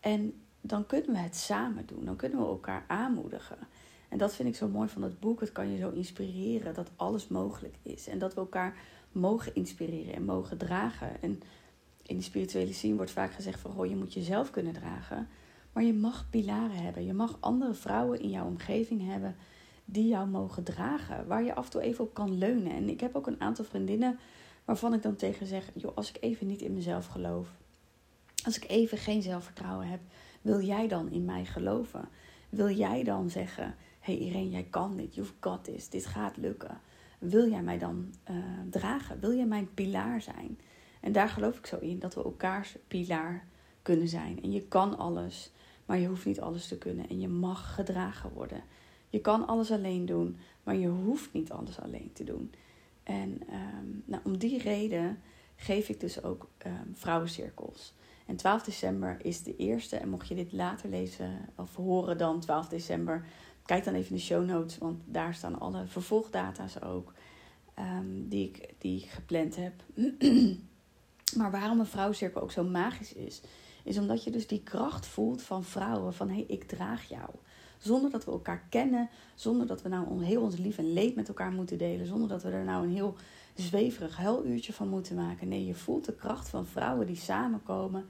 En 0.00 0.42
dan 0.60 0.86
kunnen 0.86 1.10
we 1.10 1.18
het 1.18 1.36
samen 1.36 1.86
doen, 1.86 2.04
dan 2.04 2.16
kunnen 2.16 2.38
we 2.38 2.46
elkaar 2.46 2.84
aanmoedigen. 2.86 3.58
En 4.10 4.18
dat 4.18 4.34
vind 4.34 4.48
ik 4.48 4.56
zo 4.56 4.68
mooi 4.68 4.88
van 4.88 5.02
het 5.02 5.20
boek. 5.20 5.40
Het 5.40 5.52
kan 5.52 5.72
je 5.72 5.78
zo 5.78 5.90
inspireren 5.90 6.74
dat 6.74 6.90
alles 6.96 7.28
mogelijk 7.28 7.74
is. 7.82 8.08
En 8.08 8.18
dat 8.18 8.34
we 8.34 8.40
elkaar 8.40 8.76
mogen 9.12 9.54
inspireren 9.54 10.14
en 10.14 10.24
mogen 10.24 10.58
dragen. 10.58 11.22
En 11.22 11.40
in 12.02 12.16
de 12.16 12.22
spirituele 12.22 12.72
scene 12.72 12.94
wordt 12.94 13.10
vaak 13.10 13.32
gezegd 13.32 13.60
van... 13.60 13.76
Oh, 13.76 13.86
je 13.86 13.96
moet 13.96 14.14
jezelf 14.14 14.50
kunnen 14.50 14.72
dragen. 14.72 15.28
Maar 15.72 15.82
je 15.82 15.94
mag 15.94 16.30
pilaren 16.30 16.82
hebben. 16.82 17.04
Je 17.04 17.12
mag 17.12 17.36
andere 17.40 17.74
vrouwen 17.74 18.20
in 18.20 18.30
jouw 18.30 18.46
omgeving 18.46 19.06
hebben 19.06 19.36
die 19.84 20.08
jou 20.08 20.28
mogen 20.28 20.64
dragen. 20.64 21.26
Waar 21.26 21.42
je 21.42 21.54
af 21.54 21.64
en 21.64 21.70
toe 21.70 21.80
even 21.80 22.04
op 22.04 22.14
kan 22.14 22.38
leunen. 22.38 22.72
En 22.72 22.88
ik 22.88 23.00
heb 23.00 23.14
ook 23.14 23.26
een 23.26 23.40
aantal 23.40 23.64
vriendinnen 23.64 24.18
waarvan 24.64 24.94
ik 24.94 25.02
dan 25.02 25.16
tegen 25.16 25.46
zeg: 25.46 25.70
joh, 25.74 25.96
als 25.96 26.08
ik 26.08 26.16
even 26.20 26.46
niet 26.46 26.62
in 26.62 26.74
mezelf 26.74 27.06
geloof. 27.06 27.48
Als 28.44 28.56
ik 28.56 28.68
even 28.68 28.98
geen 28.98 29.22
zelfvertrouwen 29.22 29.88
heb, 29.88 30.00
wil 30.42 30.60
jij 30.60 30.88
dan 30.88 31.10
in 31.10 31.24
mij 31.24 31.44
geloven? 31.44 32.08
Wil 32.48 32.70
jij 32.70 33.02
dan 33.04 33.30
zeggen: 33.30 33.74
hey 34.00 34.18
Irene, 34.18 34.50
jij 34.50 34.66
kan 34.70 34.96
dit, 34.96 35.14
you've 35.14 35.32
got 35.40 35.64
this, 35.64 35.88
dit 35.88 36.06
gaat 36.06 36.36
lukken? 36.36 36.80
Wil 37.18 37.50
jij 37.50 37.62
mij 37.62 37.78
dan 37.78 38.14
uh, 38.30 38.36
dragen? 38.70 39.20
Wil 39.20 39.34
jij 39.34 39.46
mijn 39.46 39.74
pilaar 39.74 40.22
zijn? 40.22 40.58
En 41.00 41.12
daar 41.12 41.28
geloof 41.28 41.58
ik 41.58 41.66
zo 41.66 41.78
in, 41.78 41.98
dat 41.98 42.14
we 42.14 42.24
elkaars 42.24 42.76
pilaar 42.88 43.46
kunnen 43.82 44.08
zijn. 44.08 44.42
En 44.42 44.50
je 44.50 44.62
kan 44.62 44.98
alles, 44.98 45.50
maar 45.86 45.98
je 45.98 46.06
hoeft 46.06 46.24
niet 46.24 46.40
alles 46.40 46.68
te 46.68 46.78
kunnen. 46.78 47.08
En 47.08 47.20
je 47.20 47.28
mag 47.28 47.74
gedragen 47.74 48.32
worden. 48.32 48.62
Je 49.08 49.20
kan 49.20 49.46
alles 49.46 49.70
alleen 49.70 50.06
doen, 50.06 50.36
maar 50.62 50.76
je 50.76 50.88
hoeft 50.88 51.32
niet 51.32 51.50
alles 51.50 51.80
alleen 51.80 52.10
te 52.12 52.24
doen. 52.24 52.52
En 53.10 53.40
um, 53.52 54.02
nou, 54.06 54.22
om 54.24 54.38
die 54.38 54.58
reden 54.58 55.18
geef 55.56 55.88
ik 55.88 56.00
dus 56.00 56.22
ook 56.22 56.50
um, 56.66 56.94
vrouwencirkels. 56.94 57.94
En 58.26 58.36
12 58.36 58.62
december 58.62 59.16
is 59.22 59.42
de 59.42 59.56
eerste. 59.56 59.96
En 59.96 60.08
mocht 60.08 60.28
je 60.28 60.34
dit 60.34 60.52
later 60.52 60.88
lezen 60.88 61.48
of 61.56 61.76
horen 61.76 62.18
dan 62.18 62.40
12 62.40 62.68
december, 62.68 63.26
kijk 63.64 63.84
dan 63.84 63.94
even 63.94 64.10
in 64.10 64.16
de 64.16 64.22
show 64.22 64.44
notes, 64.44 64.78
want 64.78 65.00
daar 65.04 65.34
staan 65.34 65.60
alle 65.60 65.86
vervolgdata's 65.86 66.82
ook 66.82 67.12
um, 67.78 68.28
die, 68.28 68.48
ik, 68.48 68.74
die 68.78 69.02
ik 69.02 69.08
gepland 69.08 69.56
heb. 69.56 69.82
maar 71.38 71.50
waarom 71.50 71.80
een 71.80 71.86
vrouwencirkel 71.86 72.42
ook 72.42 72.52
zo 72.52 72.64
magisch 72.64 73.12
is, 73.12 73.40
is 73.84 73.98
omdat 73.98 74.24
je 74.24 74.30
dus 74.30 74.46
die 74.46 74.62
kracht 74.62 75.06
voelt 75.06 75.42
van 75.42 75.64
vrouwen: 75.64 76.14
van 76.14 76.28
hé, 76.28 76.34
hey, 76.34 76.44
ik 76.48 76.64
draag 76.64 77.08
jou. 77.08 77.28
Zonder 77.78 78.10
dat 78.10 78.24
we 78.24 78.30
elkaar 78.30 78.66
kennen, 78.68 79.08
zonder 79.34 79.66
dat 79.66 79.82
we 79.82 79.88
nou 79.88 80.24
heel 80.24 80.42
ons 80.42 80.56
lief 80.56 80.78
en 80.78 80.92
leed 80.92 81.14
met 81.14 81.28
elkaar 81.28 81.52
moeten 81.52 81.78
delen, 81.78 82.06
zonder 82.06 82.28
dat 82.28 82.42
we 82.42 82.50
er 82.50 82.64
nou 82.64 82.84
een 82.84 82.94
heel 82.94 83.16
zweverig 83.54 84.16
huiluurtje 84.16 84.72
van 84.72 84.88
moeten 84.88 85.16
maken. 85.16 85.48
Nee, 85.48 85.66
je 85.66 85.74
voelt 85.74 86.04
de 86.04 86.14
kracht 86.14 86.48
van 86.48 86.66
vrouwen 86.66 87.06
die 87.06 87.16
samenkomen, 87.16 88.06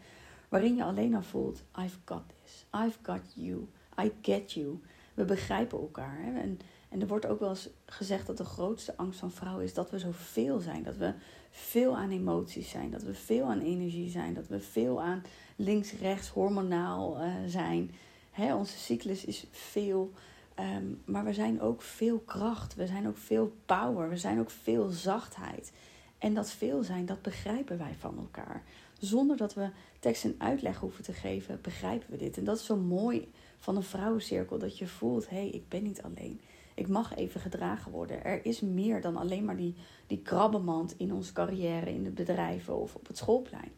waarin 0.48 0.76
je 0.76 0.84
alleen 0.84 1.14
al 1.14 1.22
voelt: 1.22 1.62
I've 1.78 1.98
got 2.04 2.22
this, 2.42 2.66
I've 2.84 2.98
got 3.02 3.20
you, 3.34 3.68
I 4.02 4.12
get 4.22 4.52
you. 4.52 4.80
We 5.14 5.24
begrijpen 5.24 5.78
elkaar. 5.78 6.16
Hè? 6.20 6.40
En, 6.40 6.58
en 6.88 7.00
er 7.00 7.06
wordt 7.06 7.26
ook 7.26 7.40
wel 7.40 7.48
eens 7.48 7.68
gezegd 7.86 8.26
dat 8.26 8.36
de 8.36 8.44
grootste 8.44 8.96
angst 8.96 9.18
van 9.18 9.30
vrouwen 9.30 9.64
is 9.64 9.74
dat 9.74 9.90
we 9.90 9.98
zoveel 9.98 10.58
zijn. 10.58 10.82
Dat 10.82 10.96
we 10.96 11.14
veel 11.50 11.97
aan 11.97 12.11
emoties 12.11 12.69
zijn, 12.71 12.90
dat 12.90 13.02
we 13.02 13.14
veel 13.14 13.45
aan 13.45 13.61
energie 13.61 14.11
zijn, 14.11 14.35
dat 14.35 14.47
we 14.47 14.61
veel 14.61 15.02
aan 15.02 15.23
links-rechts 15.57 16.28
hormonaal 16.28 17.23
uh, 17.23 17.35
zijn. 17.47 17.90
Hè, 18.30 18.54
onze 18.54 18.78
cyclus 18.78 19.25
is 19.25 19.47
veel, 19.50 20.12
ehm, 20.54 20.85
maar 21.04 21.25
we 21.25 21.33
zijn 21.33 21.61
ook 21.61 21.83
veel 21.83 22.19
kracht, 22.19 22.75
we 22.75 22.87
zijn 22.87 23.09
ook 23.09 23.16
veel 23.16 23.57
power, 23.66 24.09
we 24.09 24.16
zijn 24.16 24.40
ook 24.40 24.50
veel 24.50 24.88
zachtheid. 24.88 25.73
En 26.19 26.35
dat 26.35 26.50
veel 26.50 26.83
zijn, 26.83 27.07
dat 27.07 27.23
begrijpen 27.23 27.78
wij 27.78 27.95
van 27.99 28.19
elkaar. 28.19 28.62
Zonder 28.99 29.37
dat 29.37 29.54
we 29.54 29.71
tekst 29.99 30.25
en 30.25 30.35
uitleg 30.38 30.78
hoeven 30.78 31.04
te 31.04 31.12
geven, 31.12 31.59
begrijpen 31.62 32.11
we 32.11 32.16
dit. 32.16 32.37
En 32.37 32.45
dat 32.45 32.59
is 32.59 32.64
zo 32.64 32.76
mooi 32.76 33.33
van 33.59 33.76
een 33.76 33.83
vrouwencirkel, 33.83 34.59
dat 34.59 34.78
je 34.78 34.87
voelt, 34.87 35.28
hé, 35.28 35.37
hey, 35.37 35.49
ik 35.49 35.69
ben 35.69 35.83
niet 35.83 36.02
alleen. 36.02 36.40
Ik 36.74 36.88
mag 36.88 37.14
even 37.16 37.40
gedragen 37.40 37.92
worden. 37.92 38.24
Er 38.24 38.44
is 38.44 38.60
meer 38.60 39.00
dan 39.00 39.16
alleen 39.16 39.44
maar 39.44 39.56
die, 39.56 39.74
die 40.06 40.22
krabbenmand 40.22 40.94
in 40.96 41.12
onze 41.12 41.33
carrière, 41.33 41.94
in 41.94 42.02
de 42.02 42.11
bedrijven 42.11 42.76
of 42.76 42.94
op 42.94 43.06
het 43.06 43.16
schoolplein. 43.16 43.72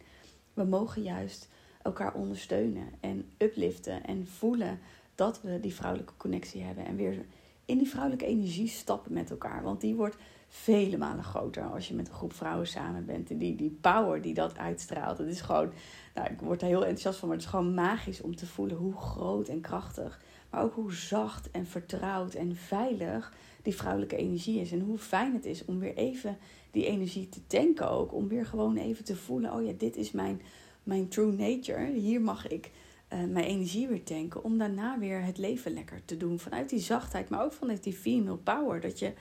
We 0.55 0.65
mogen 0.65 1.03
juist 1.03 1.49
elkaar 1.83 2.15
ondersteunen 2.15 2.89
en 3.01 3.31
upliften 3.39 4.05
en 4.05 4.27
voelen 4.27 4.79
dat 5.15 5.43
we 5.43 5.61
die 5.61 5.75
vrouwelijke 5.75 6.17
connectie 6.17 6.63
hebben. 6.63 6.85
En 6.85 6.97
weer 6.97 7.25
in 7.65 7.79
die 7.79 7.89
vrouwelijke 7.89 8.27
energie 8.27 8.69
stappen 8.69 9.13
met 9.13 9.31
elkaar. 9.31 9.63
Want 9.63 9.81
die 9.81 9.95
wordt 9.95 10.17
vele 10.49 10.97
malen 10.97 11.25
groter 11.25 11.63
als 11.63 11.89
je 11.89 11.95
met 11.95 12.09
een 12.09 12.15
groep 12.15 12.33
vrouwen 12.33 12.67
samen 12.67 13.05
bent. 13.05 13.31
En 13.31 13.39
die, 13.39 13.57
die 13.57 13.79
power 13.81 14.23
die 14.23 14.35
dat 14.35 14.59
uitstraalt, 14.59 15.17
dat 15.17 15.27
is 15.27 15.41
gewoon... 15.41 15.73
Nou, 16.15 16.31
ik 16.31 16.41
word 16.41 16.61
er 16.61 16.67
heel 16.67 16.83
enthousiast 16.83 17.19
van, 17.19 17.29
maar 17.29 17.37
het 17.37 17.47
is 17.47 17.53
gewoon 17.53 17.75
magisch 17.75 18.21
om 18.21 18.37
te 18.37 18.47
voelen 18.47 18.77
hoe 18.77 18.97
groot 18.97 19.49
en 19.49 19.61
krachtig... 19.61 20.21
maar 20.53 20.63
ook 20.63 20.75
hoe 20.75 20.93
zacht 20.93 21.51
en 21.51 21.67
vertrouwd 21.67 22.35
en 22.35 22.57
veilig 22.57 23.33
die 23.63 23.75
vrouwelijke 23.75 24.17
energie 24.17 24.61
is. 24.61 24.73
En 24.73 24.81
hoe 24.81 24.99
fijn 24.99 25.35
het 25.35 25.45
is 25.45 25.65
om 25.65 25.79
weer 25.79 25.97
even 25.97 26.39
die 26.71 26.87
energie 26.87 27.29
te 27.29 27.47
tanken 27.47 27.91
ook. 27.91 28.15
Om 28.15 28.29
weer 28.29 28.47
gewoon 28.47 28.77
even 28.77 29.05
te 29.05 29.17
voelen, 29.17 29.53
oh 29.53 29.65
ja, 29.65 29.73
dit 29.79 29.97
is 29.97 30.11
mijn 30.11 30.41
mijn 30.83 31.09
true 31.09 31.33
nature. 31.33 31.93
Hier 31.93 32.21
mag 32.21 32.49
ik 32.49 32.71
uh, 33.13 33.19
mijn 33.25 33.45
energie 33.45 33.89
weer 33.89 34.03
tanken. 34.03 34.45
Om 34.45 34.59
daarna 34.59 34.99
weer 34.99 35.25
het 35.25 35.39
leven 35.39 35.73
lekker 35.73 36.05
te 36.05 36.17
doen. 36.17 36.39
Vanuit 36.39 36.69
die 36.69 36.79
zachtheid, 36.79 37.29
maar 37.29 37.45
ook 37.45 37.53
vanuit 37.53 37.83
die 37.83 37.93
female 37.93 38.37
power. 38.37 38.81
Dat 38.81 38.99
je, 38.99 39.13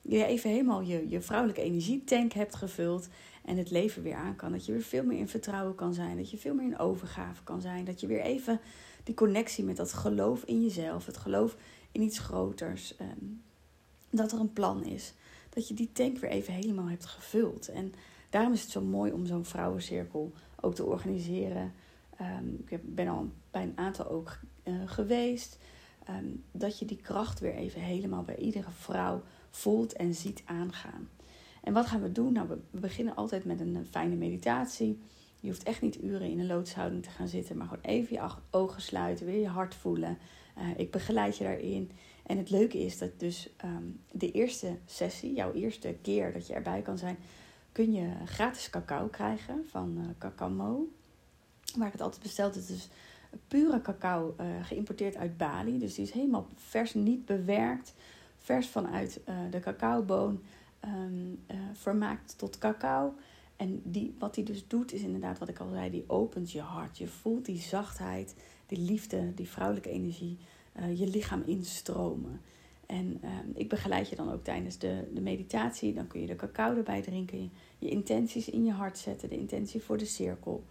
je 0.00 0.24
even 0.24 0.50
helemaal 0.50 0.80
je, 0.80 1.08
je 1.08 1.20
vrouwelijke 1.20 1.62
energietank 1.62 2.32
hebt 2.32 2.54
gevuld. 2.54 3.08
En 3.44 3.56
het 3.56 3.70
leven 3.70 4.02
weer 4.02 4.14
aan 4.14 4.36
kan. 4.36 4.52
Dat 4.52 4.66
je 4.66 4.72
weer 4.72 4.82
veel 4.82 5.04
meer 5.04 5.18
in 5.18 5.28
vertrouwen 5.28 5.74
kan 5.74 5.94
zijn. 5.94 6.16
Dat 6.16 6.30
je 6.30 6.38
veel 6.38 6.54
meer 6.54 6.66
in 6.66 6.78
overgave 6.78 7.42
kan 7.42 7.60
zijn. 7.60 7.84
Dat 7.84 8.00
je 8.00 8.06
weer 8.06 8.22
even 8.22 8.60
die 9.06 9.14
connectie 9.14 9.64
met 9.64 9.76
dat 9.76 9.92
geloof 9.92 10.42
in 10.42 10.62
jezelf. 10.62 11.06
Het 11.06 11.16
geloof 11.16 11.56
in 11.92 12.02
iets 12.02 12.18
groters. 12.18 12.94
Um, 13.00 13.42
dat 14.10 14.32
er 14.32 14.40
een 14.40 14.52
plan 14.52 14.84
is. 14.84 15.14
Dat 15.48 15.68
je 15.68 15.74
die 15.74 15.92
tank 15.92 16.18
weer 16.18 16.30
even 16.30 16.52
helemaal 16.52 16.88
hebt 16.88 17.06
gevuld. 17.06 17.68
En 17.68 17.92
daarom 18.30 18.52
is 18.52 18.62
het 18.62 18.70
zo 18.70 18.80
mooi 18.80 19.12
om 19.12 19.26
zo'n 19.26 19.44
vrouwencirkel 19.44 20.32
ook 20.60 20.74
te 20.74 20.84
organiseren. 20.84 21.72
Um, 22.20 22.64
ik 22.68 22.94
ben 22.94 23.08
al 23.08 23.30
bij 23.50 23.62
een 23.62 23.78
aantal 23.78 24.08
ook 24.08 24.38
uh, 24.64 24.74
geweest. 24.86 25.58
Um, 26.10 26.44
dat 26.52 26.78
je 26.78 26.84
die 26.84 27.00
kracht 27.00 27.40
weer 27.40 27.54
even 27.54 27.80
helemaal 27.80 28.22
bij 28.22 28.36
iedere 28.36 28.70
vrouw 28.70 29.22
voelt 29.50 29.92
en 29.92 30.14
ziet 30.14 30.42
aangaan. 30.44 31.08
En 31.62 31.72
wat 31.72 31.86
gaan 31.86 32.02
we 32.02 32.12
doen? 32.12 32.32
Nou, 32.32 32.48
we 32.48 32.80
beginnen 32.80 33.14
altijd 33.14 33.44
met 33.44 33.60
een 33.60 33.86
fijne 33.90 34.14
meditatie. 34.14 34.98
Je 35.46 35.52
hoeft 35.52 35.66
echt 35.66 35.80
niet 35.80 36.02
uren 36.02 36.30
in 36.30 36.38
een 36.38 36.46
loodshouding 36.46 37.02
te 37.02 37.10
gaan 37.10 37.28
zitten, 37.28 37.56
maar 37.56 37.66
gewoon 37.66 37.84
even 37.84 38.16
je 38.16 38.30
ogen 38.50 38.82
sluiten, 38.82 39.26
weer 39.26 39.40
je 39.40 39.48
hart 39.48 39.74
voelen. 39.74 40.18
Uh, 40.58 40.64
ik 40.76 40.90
begeleid 40.90 41.36
je 41.36 41.44
daarin. 41.44 41.90
En 42.26 42.38
het 42.38 42.50
leuke 42.50 42.78
is 42.78 42.98
dat 42.98 43.10
dus 43.20 43.50
um, 43.64 44.00
de 44.12 44.30
eerste 44.30 44.76
sessie, 44.86 45.34
jouw 45.34 45.52
eerste 45.52 45.96
keer 46.02 46.32
dat 46.32 46.46
je 46.46 46.54
erbij 46.54 46.82
kan 46.82 46.98
zijn, 46.98 47.16
kun 47.72 47.92
je 47.92 48.08
gratis 48.24 48.70
cacao 48.70 49.06
krijgen 49.06 49.64
van 49.70 49.96
uh, 49.98 50.04
Cacao 50.18 50.48
Mo. 50.48 50.88
Waar 51.76 51.86
ik 51.86 51.92
het 51.92 52.02
altijd 52.02 52.22
besteld. 52.22 52.54
Het 52.54 52.68
is 52.68 52.88
pure 53.48 53.82
cacao 53.82 54.34
uh, 54.40 54.46
geïmporteerd 54.62 55.16
uit 55.16 55.36
Bali. 55.36 55.78
Dus 55.78 55.94
die 55.94 56.04
is 56.04 56.10
helemaal 56.10 56.46
vers, 56.54 56.94
niet 56.94 57.24
bewerkt. 57.24 57.94
Vers 58.38 58.66
vanuit 58.68 59.20
de 59.50 59.60
cacaoboon. 59.60 60.42
Um, 60.84 61.38
vermaakt 61.72 62.38
tot 62.38 62.58
cacao. 62.58 63.14
En 63.56 63.80
die, 63.84 64.14
wat 64.18 64.34
die 64.34 64.44
dus 64.44 64.66
doet, 64.66 64.92
is 64.92 65.02
inderdaad 65.02 65.38
wat 65.38 65.48
ik 65.48 65.58
al 65.58 65.70
zei, 65.70 65.90
die 65.90 66.04
opent 66.06 66.52
je 66.52 66.60
hart. 66.60 66.98
Je 66.98 67.06
voelt 67.06 67.44
die 67.44 67.60
zachtheid, 67.60 68.34
die 68.66 68.78
liefde, 68.78 69.34
die 69.34 69.48
vrouwelijke 69.48 69.90
energie, 69.90 70.38
je 70.94 71.06
lichaam 71.06 71.42
instromen. 71.46 72.40
En 72.86 73.18
ehm, 73.22 73.50
ik 73.54 73.68
begeleid 73.68 74.08
je 74.08 74.16
dan 74.16 74.32
ook 74.32 74.44
tijdens 74.44 74.78
de, 74.78 75.10
de 75.14 75.20
meditatie. 75.20 75.94
Dan 75.94 76.06
kun 76.06 76.20
je 76.20 76.26
de 76.26 76.36
cacao 76.36 76.76
erbij 76.76 77.02
drinken. 77.02 77.50
Je, 77.78 77.88
intenties 77.88 78.50
in 78.50 78.64
je 78.64 78.72
hart 78.72 78.98
zetten. 78.98 79.28
De 79.28 79.38
intentie 79.38 79.82
voor 79.82 79.98
de 79.98 80.04
cirkel. 80.04 80.64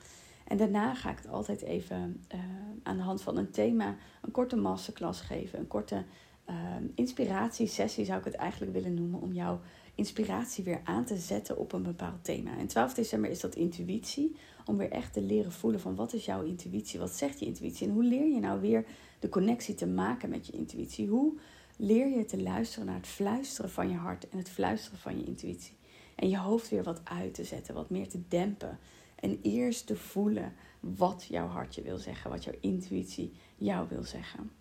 En 0.47 0.57
daarna 0.57 0.93
ga 0.93 1.11
ik 1.11 1.17
het 1.17 1.27
altijd 1.27 1.61
even 1.61 2.23
uh, 2.33 2.39
aan 2.83 2.97
de 2.97 3.03
hand 3.03 3.21
van 3.21 3.37
een 3.37 3.49
thema 3.49 3.95
een 4.21 4.31
korte 4.31 4.55
masterclass 4.55 5.21
geven. 5.21 5.59
Een 5.59 5.67
korte 5.67 6.03
uh, 6.49 6.55
inspiratiesessie 6.95 8.05
zou 8.05 8.19
ik 8.19 8.25
het 8.25 8.33
eigenlijk 8.33 8.73
willen 8.73 8.93
noemen. 8.93 9.21
Om 9.21 9.33
jouw 9.33 9.59
inspiratie 9.95 10.63
weer 10.63 10.81
aan 10.83 11.05
te 11.05 11.17
zetten 11.17 11.57
op 11.57 11.73
een 11.73 11.83
bepaald 11.83 12.23
thema. 12.23 12.57
En 12.57 12.67
12 12.67 12.93
december 12.93 13.29
is 13.29 13.39
dat 13.39 13.55
intuïtie. 13.55 14.35
Om 14.65 14.77
weer 14.77 14.91
echt 14.91 15.13
te 15.13 15.21
leren 15.21 15.51
voelen 15.51 15.79
van 15.79 15.95
wat 15.95 16.13
is 16.13 16.25
jouw 16.25 16.43
intuïtie? 16.43 16.99
Wat 16.99 17.11
zegt 17.11 17.39
je 17.39 17.45
intuïtie? 17.45 17.87
En 17.87 17.93
hoe 17.93 18.03
leer 18.03 18.27
je 18.27 18.39
nou 18.39 18.61
weer 18.61 18.85
de 19.19 19.29
connectie 19.29 19.75
te 19.75 19.87
maken 19.87 20.29
met 20.29 20.47
je 20.47 20.53
intuïtie? 20.53 21.07
Hoe 21.07 21.33
leer 21.77 22.17
je 22.17 22.25
te 22.25 22.41
luisteren 22.41 22.85
naar 22.85 22.95
het 22.95 23.07
fluisteren 23.07 23.71
van 23.71 23.89
je 23.89 23.95
hart 23.95 24.29
en 24.29 24.37
het 24.37 24.49
fluisteren 24.49 24.99
van 24.99 25.17
je 25.17 25.25
intuïtie. 25.25 25.77
En 26.15 26.29
je 26.29 26.37
hoofd 26.37 26.69
weer 26.69 26.83
wat 26.83 27.01
uit 27.03 27.33
te 27.33 27.43
zetten, 27.43 27.73
wat 27.73 27.89
meer 27.89 28.09
te 28.09 28.21
dempen. 28.27 28.79
En 29.15 29.39
eerst 29.41 29.87
te 29.87 29.95
voelen 29.95 30.53
wat 30.79 31.25
jouw 31.29 31.47
hartje 31.47 31.81
wil 31.81 31.97
zeggen, 31.97 32.29
wat 32.29 32.43
jouw 32.43 32.53
intuïtie 32.59 33.33
jou 33.55 33.87
wil 33.89 34.03
zeggen. 34.03 34.51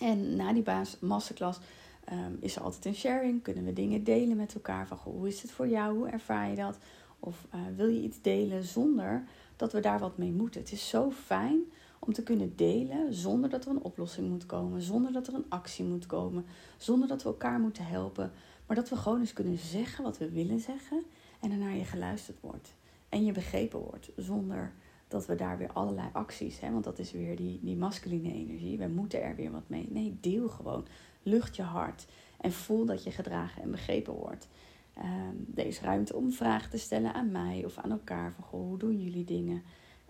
En 0.00 0.36
na 0.36 0.52
die 0.52 0.62
baas 0.62 0.98
masterclass 1.00 1.58
ehm, 2.06 2.32
is 2.40 2.56
er 2.56 2.62
altijd 2.62 2.84
een 2.84 2.94
sharing. 2.94 3.42
Kunnen 3.42 3.64
we 3.64 3.72
dingen 3.72 4.04
delen 4.04 4.36
met 4.36 4.54
elkaar 4.54 4.86
van 4.86 4.98
hoe 5.02 5.28
is 5.28 5.42
het 5.42 5.50
voor 5.50 5.68
jou? 5.68 5.96
Hoe 5.96 6.08
ervaar 6.08 6.50
je 6.50 6.56
dat? 6.56 6.78
Of 7.20 7.46
uh, 7.54 7.60
wil 7.76 7.88
je 7.88 8.02
iets 8.02 8.20
delen 8.20 8.64
zonder 8.64 9.24
dat 9.56 9.72
we 9.72 9.80
daar 9.80 9.98
wat 9.98 10.18
mee 10.18 10.32
moeten? 10.32 10.60
Het 10.60 10.72
is 10.72 10.88
zo 10.88 11.10
fijn 11.10 11.60
om 11.98 12.12
te 12.12 12.22
kunnen 12.22 12.56
delen 12.56 13.14
zonder 13.14 13.50
dat 13.50 13.64
er 13.64 13.70
een 13.70 13.82
oplossing 13.82 14.28
moet 14.28 14.46
komen, 14.46 14.82
zonder 14.82 15.12
dat 15.12 15.26
er 15.26 15.34
een 15.34 15.46
actie 15.48 15.84
moet 15.84 16.06
komen, 16.06 16.44
zonder 16.76 17.08
dat 17.08 17.22
we 17.22 17.28
elkaar 17.28 17.60
moeten 17.60 17.86
helpen, 17.86 18.32
maar 18.66 18.76
dat 18.76 18.88
we 18.88 18.96
gewoon 18.96 19.20
eens 19.20 19.32
kunnen 19.32 19.58
zeggen 19.58 20.04
wat 20.04 20.18
we 20.18 20.30
willen 20.30 20.60
zeggen 20.60 21.02
en 21.40 21.58
naar 21.58 21.76
je 21.76 21.84
geluisterd 21.84 22.40
wordt 22.40 22.74
en 23.08 23.24
je 23.24 23.32
begrepen 23.32 23.78
wordt, 23.78 24.10
zonder 24.16 24.72
dat 25.08 25.26
we 25.26 25.34
daar 25.34 25.58
weer 25.58 25.72
allerlei 25.72 26.08
acties, 26.12 26.60
hè, 26.60 26.70
want 26.70 26.84
dat 26.84 26.98
is 26.98 27.12
weer 27.12 27.36
die, 27.36 27.60
die 27.62 27.76
masculine 27.76 28.32
energie, 28.32 28.78
we 28.78 28.88
moeten 28.88 29.22
er 29.22 29.36
weer 29.36 29.50
wat 29.50 29.68
mee. 29.68 29.88
Nee, 29.90 30.18
deel 30.20 30.48
gewoon, 30.48 30.86
lucht 31.26 31.56
je 31.56 31.62
hart 31.62 32.06
en 32.40 32.52
voel 32.52 32.84
dat 32.84 33.04
je 33.04 33.10
gedragen 33.10 33.62
en 33.62 33.70
begrepen 33.70 34.12
wordt. 34.12 34.48
Um, 34.98 35.46
er 35.54 35.66
is 35.66 35.80
ruimte 35.80 36.16
om 36.16 36.32
vragen 36.32 36.70
te 36.70 36.78
stellen 36.78 37.14
aan 37.14 37.30
mij 37.30 37.64
of 37.64 37.78
aan 37.78 37.90
elkaar. 37.90 38.32
Van 38.32 38.44
goh, 38.44 38.60
hoe 38.60 38.78
doen 38.78 39.02
jullie 39.02 39.24
dingen? 39.24 39.62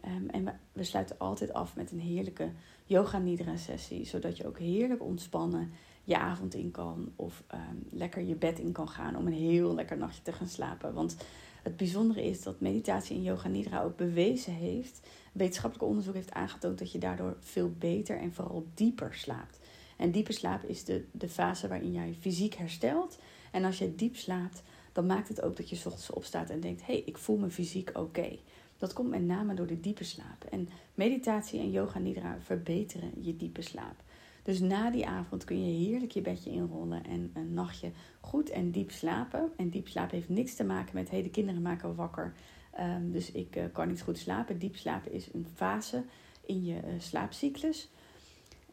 Um, 0.04 0.28
en 0.28 0.60
we, 0.72 0.84
sluiten 0.84 1.18
altijd 1.18 1.52
af 1.52 1.76
met 1.76 1.92
een 1.92 2.00
heerlijke 2.00 2.50
yoga 2.84 3.18
nidra 3.18 3.56
sessie. 3.56 4.04
Zodat 4.04 4.36
je 4.36 4.46
ook 4.46 4.58
heerlijk 4.58 5.02
ontspannen 5.02 5.70
je 6.04 6.18
avond 6.18 6.54
in 6.54 6.70
kan. 6.70 7.12
Of 7.16 7.44
um, 7.54 7.86
lekker 7.90 8.22
je 8.22 8.34
bed 8.34 8.58
in 8.58 8.72
kan 8.72 8.88
gaan 8.88 9.16
om 9.16 9.26
een 9.26 9.32
heel 9.32 9.74
lekker 9.74 9.96
nachtje 9.96 10.22
te 10.22 10.32
gaan 10.32 10.48
slapen. 10.48 10.94
Want 10.94 11.16
het 11.62 11.76
bijzondere 11.76 12.24
is 12.24 12.42
dat 12.42 12.60
meditatie 12.60 13.16
in 13.16 13.22
yoga 13.22 13.48
nidra 13.48 13.82
ook 13.82 13.96
bewezen 13.96 14.52
heeft. 14.52 15.06
Wetenschappelijk 15.32 15.88
onderzoek 15.88 16.14
heeft 16.14 16.32
aangetoond 16.32 16.78
dat 16.78 16.92
je 16.92 16.98
daardoor 16.98 17.36
veel 17.40 17.72
beter 17.78 18.18
en 18.18 18.32
vooral 18.32 18.66
dieper 18.74 19.14
slaapt. 19.14 19.58
En 19.96 20.10
diepe 20.10 20.32
slaap 20.32 20.62
is 20.62 20.84
de, 20.84 21.04
de 21.10 21.28
fase 21.28 21.68
waarin 21.68 21.92
jij 21.92 22.16
fysiek 22.20 22.54
herstelt. 22.54 23.18
En 23.52 23.64
als 23.64 23.78
je 23.78 23.94
diep 23.94 24.16
slaapt, 24.16 24.62
dan 24.92 25.06
maakt 25.06 25.28
het 25.28 25.42
ook 25.42 25.56
dat 25.56 25.70
je 25.70 25.76
ochtends 25.76 26.10
opstaat 26.10 26.50
en 26.50 26.60
denkt: 26.60 26.86
hé, 26.86 26.92
hey, 26.92 27.02
ik 27.06 27.18
voel 27.18 27.36
me 27.36 27.50
fysiek 27.50 27.90
oké. 27.98 28.38
Dat 28.78 28.92
komt 28.92 29.10
met 29.10 29.22
name 29.22 29.54
door 29.54 29.66
de 29.66 29.80
diepe 29.80 30.04
slaap. 30.04 30.44
En 30.50 30.68
meditatie 30.94 31.60
en 31.60 31.70
yoga 31.70 31.98
nidra 31.98 32.36
verbeteren 32.40 33.10
je 33.20 33.36
diepe 33.36 33.62
slaap. 33.62 34.02
Dus 34.42 34.60
na 34.60 34.90
die 34.90 35.06
avond 35.06 35.44
kun 35.44 35.66
je 35.66 35.86
heerlijk 35.86 36.12
je 36.12 36.20
bedje 36.20 36.50
inrollen 36.50 37.04
en 37.04 37.30
een 37.34 37.54
nachtje 37.54 37.90
goed 38.20 38.50
en 38.50 38.70
diep 38.70 38.90
slapen. 38.90 39.52
En 39.56 39.70
diep 39.70 39.88
slaap 39.88 40.10
heeft 40.10 40.28
niks 40.28 40.54
te 40.54 40.64
maken 40.64 40.94
met: 40.94 41.10
hey, 41.10 41.22
de 41.22 41.30
kinderen 41.30 41.62
maken 41.62 41.94
wakker. 41.94 42.34
Um, 42.80 43.12
dus 43.12 43.32
ik 43.32 43.56
uh, 43.56 43.64
kan 43.72 43.88
niet 43.88 44.02
goed 44.02 44.18
slapen. 44.18 44.58
Diep 44.58 44.76
slapen 44.76 45.12
is 45.12 45.28
een 45.32 45.46
fase 45.54 46.04
in 46.46 46.64
je 46.64 46.74
uh, 46.74 46.80
slaapcyclus. 46.98 47.88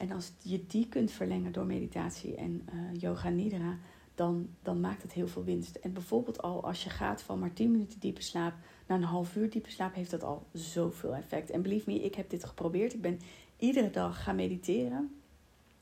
En 0.04 0.12
als 0.12 0.32
je 0.42 0.66
die 0.68 0.88
kunt 0.88 1.12
verlengen 1.12 1.52
door 1.52 1.66
meditatie 1.66 2.36
en 2.36 2.68
uh, 2.74 3.02
yoga 3.02 3.30
nidra, 3.30 3.78
dan, 4.16 4.50
dan 4.62 4.80
maakt 4.80 5.02
het 5.02 5.12
heel 5.12 5.28
veel 5.28 5.44
winst. 5.44 5.76
En 5.76 5.94
bijvoorbeeld 5.94 6.42
al 6.42 6.64
als 6.64 6.84
je 6.84 6.90
gaat 6.90 7.22
van 7.22 7.40
maar 7.40 7.54
10 7.54 7.72
minuten 7.72 8.00
diepe 8.00 8.22
slaap 8.22 8.54
naar 8.88 8.98
een 8.98 9.04
half 9.04 9.36
uur 9.36 9.50
diepe 9.50 9.72
slaap, 9.72 9.96
heeft 9.96 10.12
dat 10.12 10.24
al 10.24 10.46
zoveel 10.54 11.16
effect. 11.16 11.50
En 11.50 11.62
believe 11.62 11.90
me, 11.90 12.04
ik 12.04 12.16
heb 12.16 12.30
dit 12.30 12.44
geprobeerd. 12.44 12.94
Ik 12.94 13.02
ben 13.02 13.20
iedere 13.58 13.90
dag 13.90 14.24
gaan 14.24 14.36
mediteren. 14.36 15.16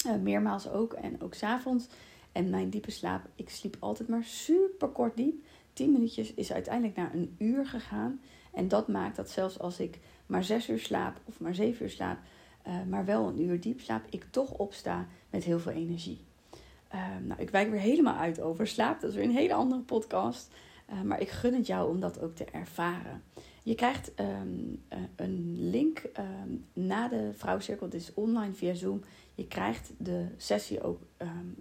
Uh, 0.08 0.16
meermaals 0.16 0.70
ook 0.70 0.94
en 0.94 1.22
ook 1.22 1.34
s'avonds. 1.34 1.88
En 2.32 2.50
mijn 2.50 2.70
diepe 2.70 2.92
slaap, 2.92 3.22
ik 3.36 3.50
sliep 3.50 3.78
altijd 3.80 4.10
maar 4.10 4.24
super 4.24 4.88
kort 4.88 5.18
diep. 5.18 5.44
10 5.74 5.92
minuutjes 5.92 6.34
is 6.34 6.52
uiteindelijk 6.54 6.96
naar 6.96 7.14
een 7.14 7.36
uur 7.38 7.66
gegaan. 7.66 8.22
En 8.54 8.68
dat 8.68 8.88
maakt 8.88 9.16
dat 9.16 9.30
zelfs 9.30 9.60
als 9.60 9.80
ik 9.80 10.00
maar 10.26 10.44
6 10.44 10.70
uur 10.70 10.80
slaap 10.80 11.20
of 11.26 11.40
maar 11.40 11.56
7 11.56 11.84
uur 11.84 11.92
slaap, 11.92 12.18
uh, 12.68 12.74
maar 12.90 13.06
wel 13.06 13.28
een 13.28 13.42
uur 13.42 13.60
diep 13.60 13.80
slaap, 13.80 14.04
ik 14.10 14.26
toch 14.32 14.52
opsta 14.52 15.08
met 15.30 15.44
heel 15.44 15.60
veel 15.60 15.72
energie. 15.72 16.20
Uh, 16.94 17.06
nou, 17.24 17.42
ik 17.42 17.50
wijk 17.50 17.70
weer 17.70 17.80
helemaal 17.80 18.16
uit 18.16 18.42
over 18.42 18.68
slaap. 18.68 19.02
Dat 19.02 19.10
is 19.10 19.16
weer 19.16 19.26
een 19.26 19.32
hele 19.32 19.54
andere 19.54 19.82
podcast. 19.82 20.52
Uh, 20.92 21.02
maar 21.02 21.22
ik 21.22 21.30
gun 21.30 21.54
het 21.54 21.68
jou 21.68 21.90
om 21.90 22.00
dat 22.00 22.22
ook 22.22 22.36
te 22.36 22.46
ervaren. 22.46 23.24
Je 23.64 23.76
krijgt 23.76 24.12
um, 24.20 24.82
uh, 24.94 25.00
een 25.16 25.70
link 25.70 26.04
um, 26.20 26.66
na 26.74 27.08
de 27.08 27.32
vrouwcirkel. 27.34 27.86
Het 27.86 27.96
is 27.96 28.14
online 28.14 28.54
via 28.54 28.74
Zoom. 28.74 29.02
Je 29.36 29.48
krijgt 29.48 29.92
de 29.98 30.26
sessie 30.38 30.82
ook 30.82 31.02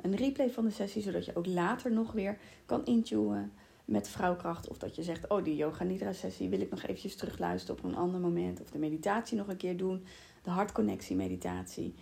een 0.01 0.17
replay 0.17 0.51
van 0.51 0.65
de 0.65 0.71
sessie. 0.71 1.03
Zodat 1.03 1.25
je 1.25 1.37
ook 1.37 1.47
later 1.47 1.93
nog 1.93 2.13
weer 2.13 2.39
kan 2.67 2.85
intunen 2.85 3.53
met 3.85 4.09
vrouwkracht. 4.09 4.69
Of 4.69 4.79
dat 4.79 4.97
je 4.97 5.03
zegt, 5.03 5.29
oh 5.29 5.45
die 5.45 5.57
yoga 5.57 5.85
nidra 5.85 6.13
sessie 6.13 6.49
wil 6.49 6.61
ik 6.61 6.71
nog 6.71 6.83
eventjes 6.83 7.17
terugluisteren 7.17 7.79
op 7.79 7.91
een 7.91 7.97
ander 7.97 8.21
moment. 8.21 8.61
Of 8.61 8.71
de 8.71 8.79
meditatie 8.79 9.37
nog 9.37 9.49
een 9.49 9.57
keer 9.57 9.77
doen. 9.77 10.05
De 10.43 10.51
hartconnectie 10.51 11.17
meditatie. 11.17 11.95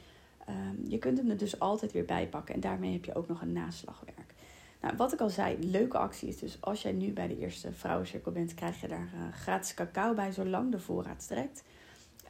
Um, 0.49 0.85
je 0.89 0.99
kunt 0.99 1.19
hem 1.19 1.31
er 1.31 1.37
dus 1.37 1.61
altijd 1.61 1.93
weer 1.93 2.05
bij 2.05 2.29
pakken 2.29 2.55
en 2.55 2.61
daarmee 2.61 2.93
heb 2.93 3.05
je 3.05 3.15
ook 3.15 3.29
nog 3.29 3.43
een 3.43 3.53
naslagwerk. 3.53 4.35
Nou, 4.81 4.97
wat 4.97 5.13
ik 5.13 5.21
al 5.21 5.31
zei, 5.31 5.71
leuke 5.71 5.99
actie 5.99 6.29
is 6.29 6.39
dus 6.39 6.57
als 6.61 6.83
jij 6.83 6.93
nu 6.93 7.13
bij 7.13 7.29
de 7.29 7.39
eerste 7.39 7.73
vrouwencirkel 7.73 8.33
bent, 8.33 8.55
krijg 8.55 8.81
je 8.81 8.89
daar 8.89 9.11
uh, 9.15 9.33
gratis 9.33 9.75
cacao 9.75 10.15
bij, 10.15 10.33
zolang 10.33 10.71
de 10.71 10.79
voorraad 10.79 11.23
strekt. 11.23 11.65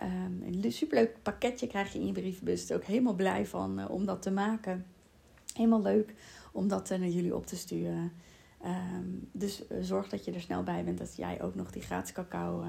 Um, 0.03 0.43
een 0.43 0.73
superleuk 0.73 1.23
pakketje 1.23 1.67
krijg 1.67 1.93
je 1.93 1.99
in 1.99 2.07
je 2.07 2.13
brievenbus. 2.13 2.73
Ook 2.73 2.85
helemaal 2.85 3.15
blij 3.15 3.47
van 3.47 3.81
uh, 3.81 3.91
om 3.91 4.05
dat 4.05 4.23
te 4.23 4.31
maken. 4.31 4.87
Helemaal 5.55 5.83
leuk 5.83 6.15
om 6.53 6.69
dat 6.69 6.91
uh, 6.91 6.99
naar 6.99 7.09
jullie 7.09 7.37
op 7.37 7.47
te 7.47 7.57
sturen. 7.57 8.13
Um, 8.65 9.29
dus 9.33 9.63
zorg 9.81 10.09
dat 10.09 10.25
je 10.25 10.33
er 10.33 10.41
snel 10.41 10.63
bij 10.63 10.85
bent 10.85 10.99
dat 10.99 11.17
jij 11.17 11.43
ook 11.43 11.55
nog 11.55 11.71
die 11.71 11.83
gratis 11.83 12.13
cacao 12.13 12.65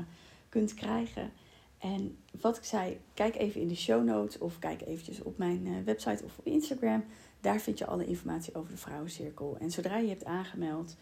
kunt 0.49 0.73
krijgen. 0.73 1.31
En 1.79 2.17
wat 2.41 2.57
ik 2.57 2.63
zei, 2.63 2.99
kijk 3.13 3.35
even 3.35 3.61
in 3.61 3.67
de 3.67 3.75
show 3.75 4.03
notes 4.03 4.37
of 4.37 4.59
kijk 4.59 4.81
eventjes 4.81 5.21
op 5.21 5.37
mijn 5.37 5.65
uh, 5.65 5.83
website 5.85 6.23
of 6.23 6.37
op 6.37 6.45
Instagram. 6.45 7.03
Daar 7.41 7.59
vind 7.59 7.77
je 7.77 7.85
alle 7.85 8.05
informatie 8.05 8.55
over 8.55 8.71
de 8.71 8.77
Vrouwencirkel. 8.77 9.57
En 9.59 9.71
zodra 9.71 9.97
je 9.97 10.09
hebt 10.09 10.25
aangemeld, 10.25 10.95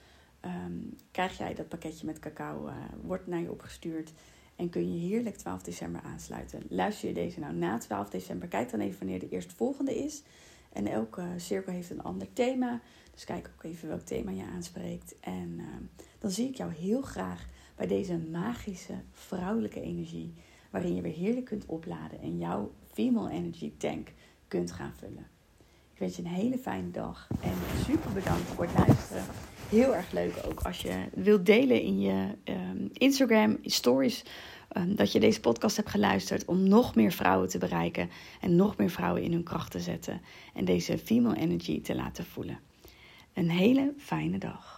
um, 0.45 0.95
krijg 1.11 1.37
jij 1.37 1.53
dat 1.53 1.67
pakketje 1.67 2.05
met 2.05 2.19
cacao, 2.19 2.67
uh, 2.67 2.73
wordt 3.01 3.27
naar 3.27 3.41
je 3.41 3.51
opgestuurd. 3.51 4.13
En 4.55 4.69
kun 4.69 4.93
je 4.93 5.07
heerlijk 5.07 5.35
12 5.35 5.61
december 5.61 6.01
aansluiten. 6.01 6.63
Luister 6.69 7.07
je 7.07 7.13
deze 7.13 7.39
nou 7.39 7.53
na 7.53 7.77
12 7.77 8.09
december, 8.09 8.47
kijk 8.47 8.71
dan 8.71 8.79
even 8.79 8.99
wanneer 8.99 9.19
de 9.19 9.29
eerstvolgende 9.29 10.03
is. 10.03 10.23
En 10.73 10.87
elke 10.87 11.23
cirkel 11.35 11.73
heeft 11.73 11.89
een 11.89 12.03
ander 12.03 12.33
thema. 12.33 12.81
Dus 13.13 13.23
kijk 13.23 13.51
ook 13.55 13.63
even 13.63 13.87
welk 13.87 14.01
thema 14.01 14.31
je 14.31 14.43
aanspreekt. 14.43 15.15
En 15.19 15.55
uh, 15.57 15.65
dan 16.19 16.31
zie 16.31 16.47
ik 16.47 16.55
jou 16.55 16.73
heel 16.73 17.01
graag 17.01 17.47
bij 17.75 17.87
deze 17.87 18.17
magische 18.17 19.01
vrouwelijke 19.11 19.81
energie 19.81 20.33
waarin 20.69 20.95
je 20.95 21.01
weer 21.01 21.13
heerlijk 21.13 21.45
kunt 21.45 21.65
opladen 21.65 22.21
en 22.21 22.37
jouw 22.37 22.71
female 22.93 23.31
energy 23.31 23.71
tank 23.77 24.07
kunt 24.47 24.71
gaan 24.71 24.93
vullen. 24.97 25.27
Ik 25.93 26.03
wens 26.03 26.15
je 26.15 26.21
een 26.21 26.27
hele 26.27 26.57
fijne 26.57 26.91
dag 26.91 27.27
en 27.41 27.53
super 27.85 28.11
bedankt 28.13 28.41
voor 28.41 28.63
het 28.63 28.87
luisteren. 28.87 29.23
Heel 29.69 29.95
erg 29.95 30.11
leuk 30.11 30.33
ook 30.45 30.61
als 30.61 30.81
je 30.81 31.05
wilt 31.13 31.45
delen 31.45 31.81
in 31.81 31.99
je 31.99 32.27
um, 32.43 32.89
Instagram 32.93 33.57
stories 33.61 34.23
um, 34.77 34.95
dat 34.95 35.11
je 35.11 35.19
deze 35.19 35.39
podcast 35.39 35.75
hebt 35.75 35.89
geluisterd 35.89 36.45
om 36.45 36.67
nog 36.67 36.95
meer 36.95 37.11
vrouwen 37.11 37.49
te 37.49 37.57
bereiken 37.57 38.09
en 38.41 38.55
nog 38.55 38.77
meer 38.77 38.89
vrouwen 38.89 39.23
in 39.23 39.31
hun 39.31 39.43
kracht 39.43 39.71
te 39.71 39.79
zetten 39.79 40.21
en 40.53 40.65
deze 40.65 40.97
female 40.97 41.37
energy 41.37 41.81
te 41.81 41.95
laten 41.95 42.25
voelen. 42.25 42.59
Een 43.33 43.49
hele 43.49 43.93
fijne 43.97 44.37
dag. 44.37 44.76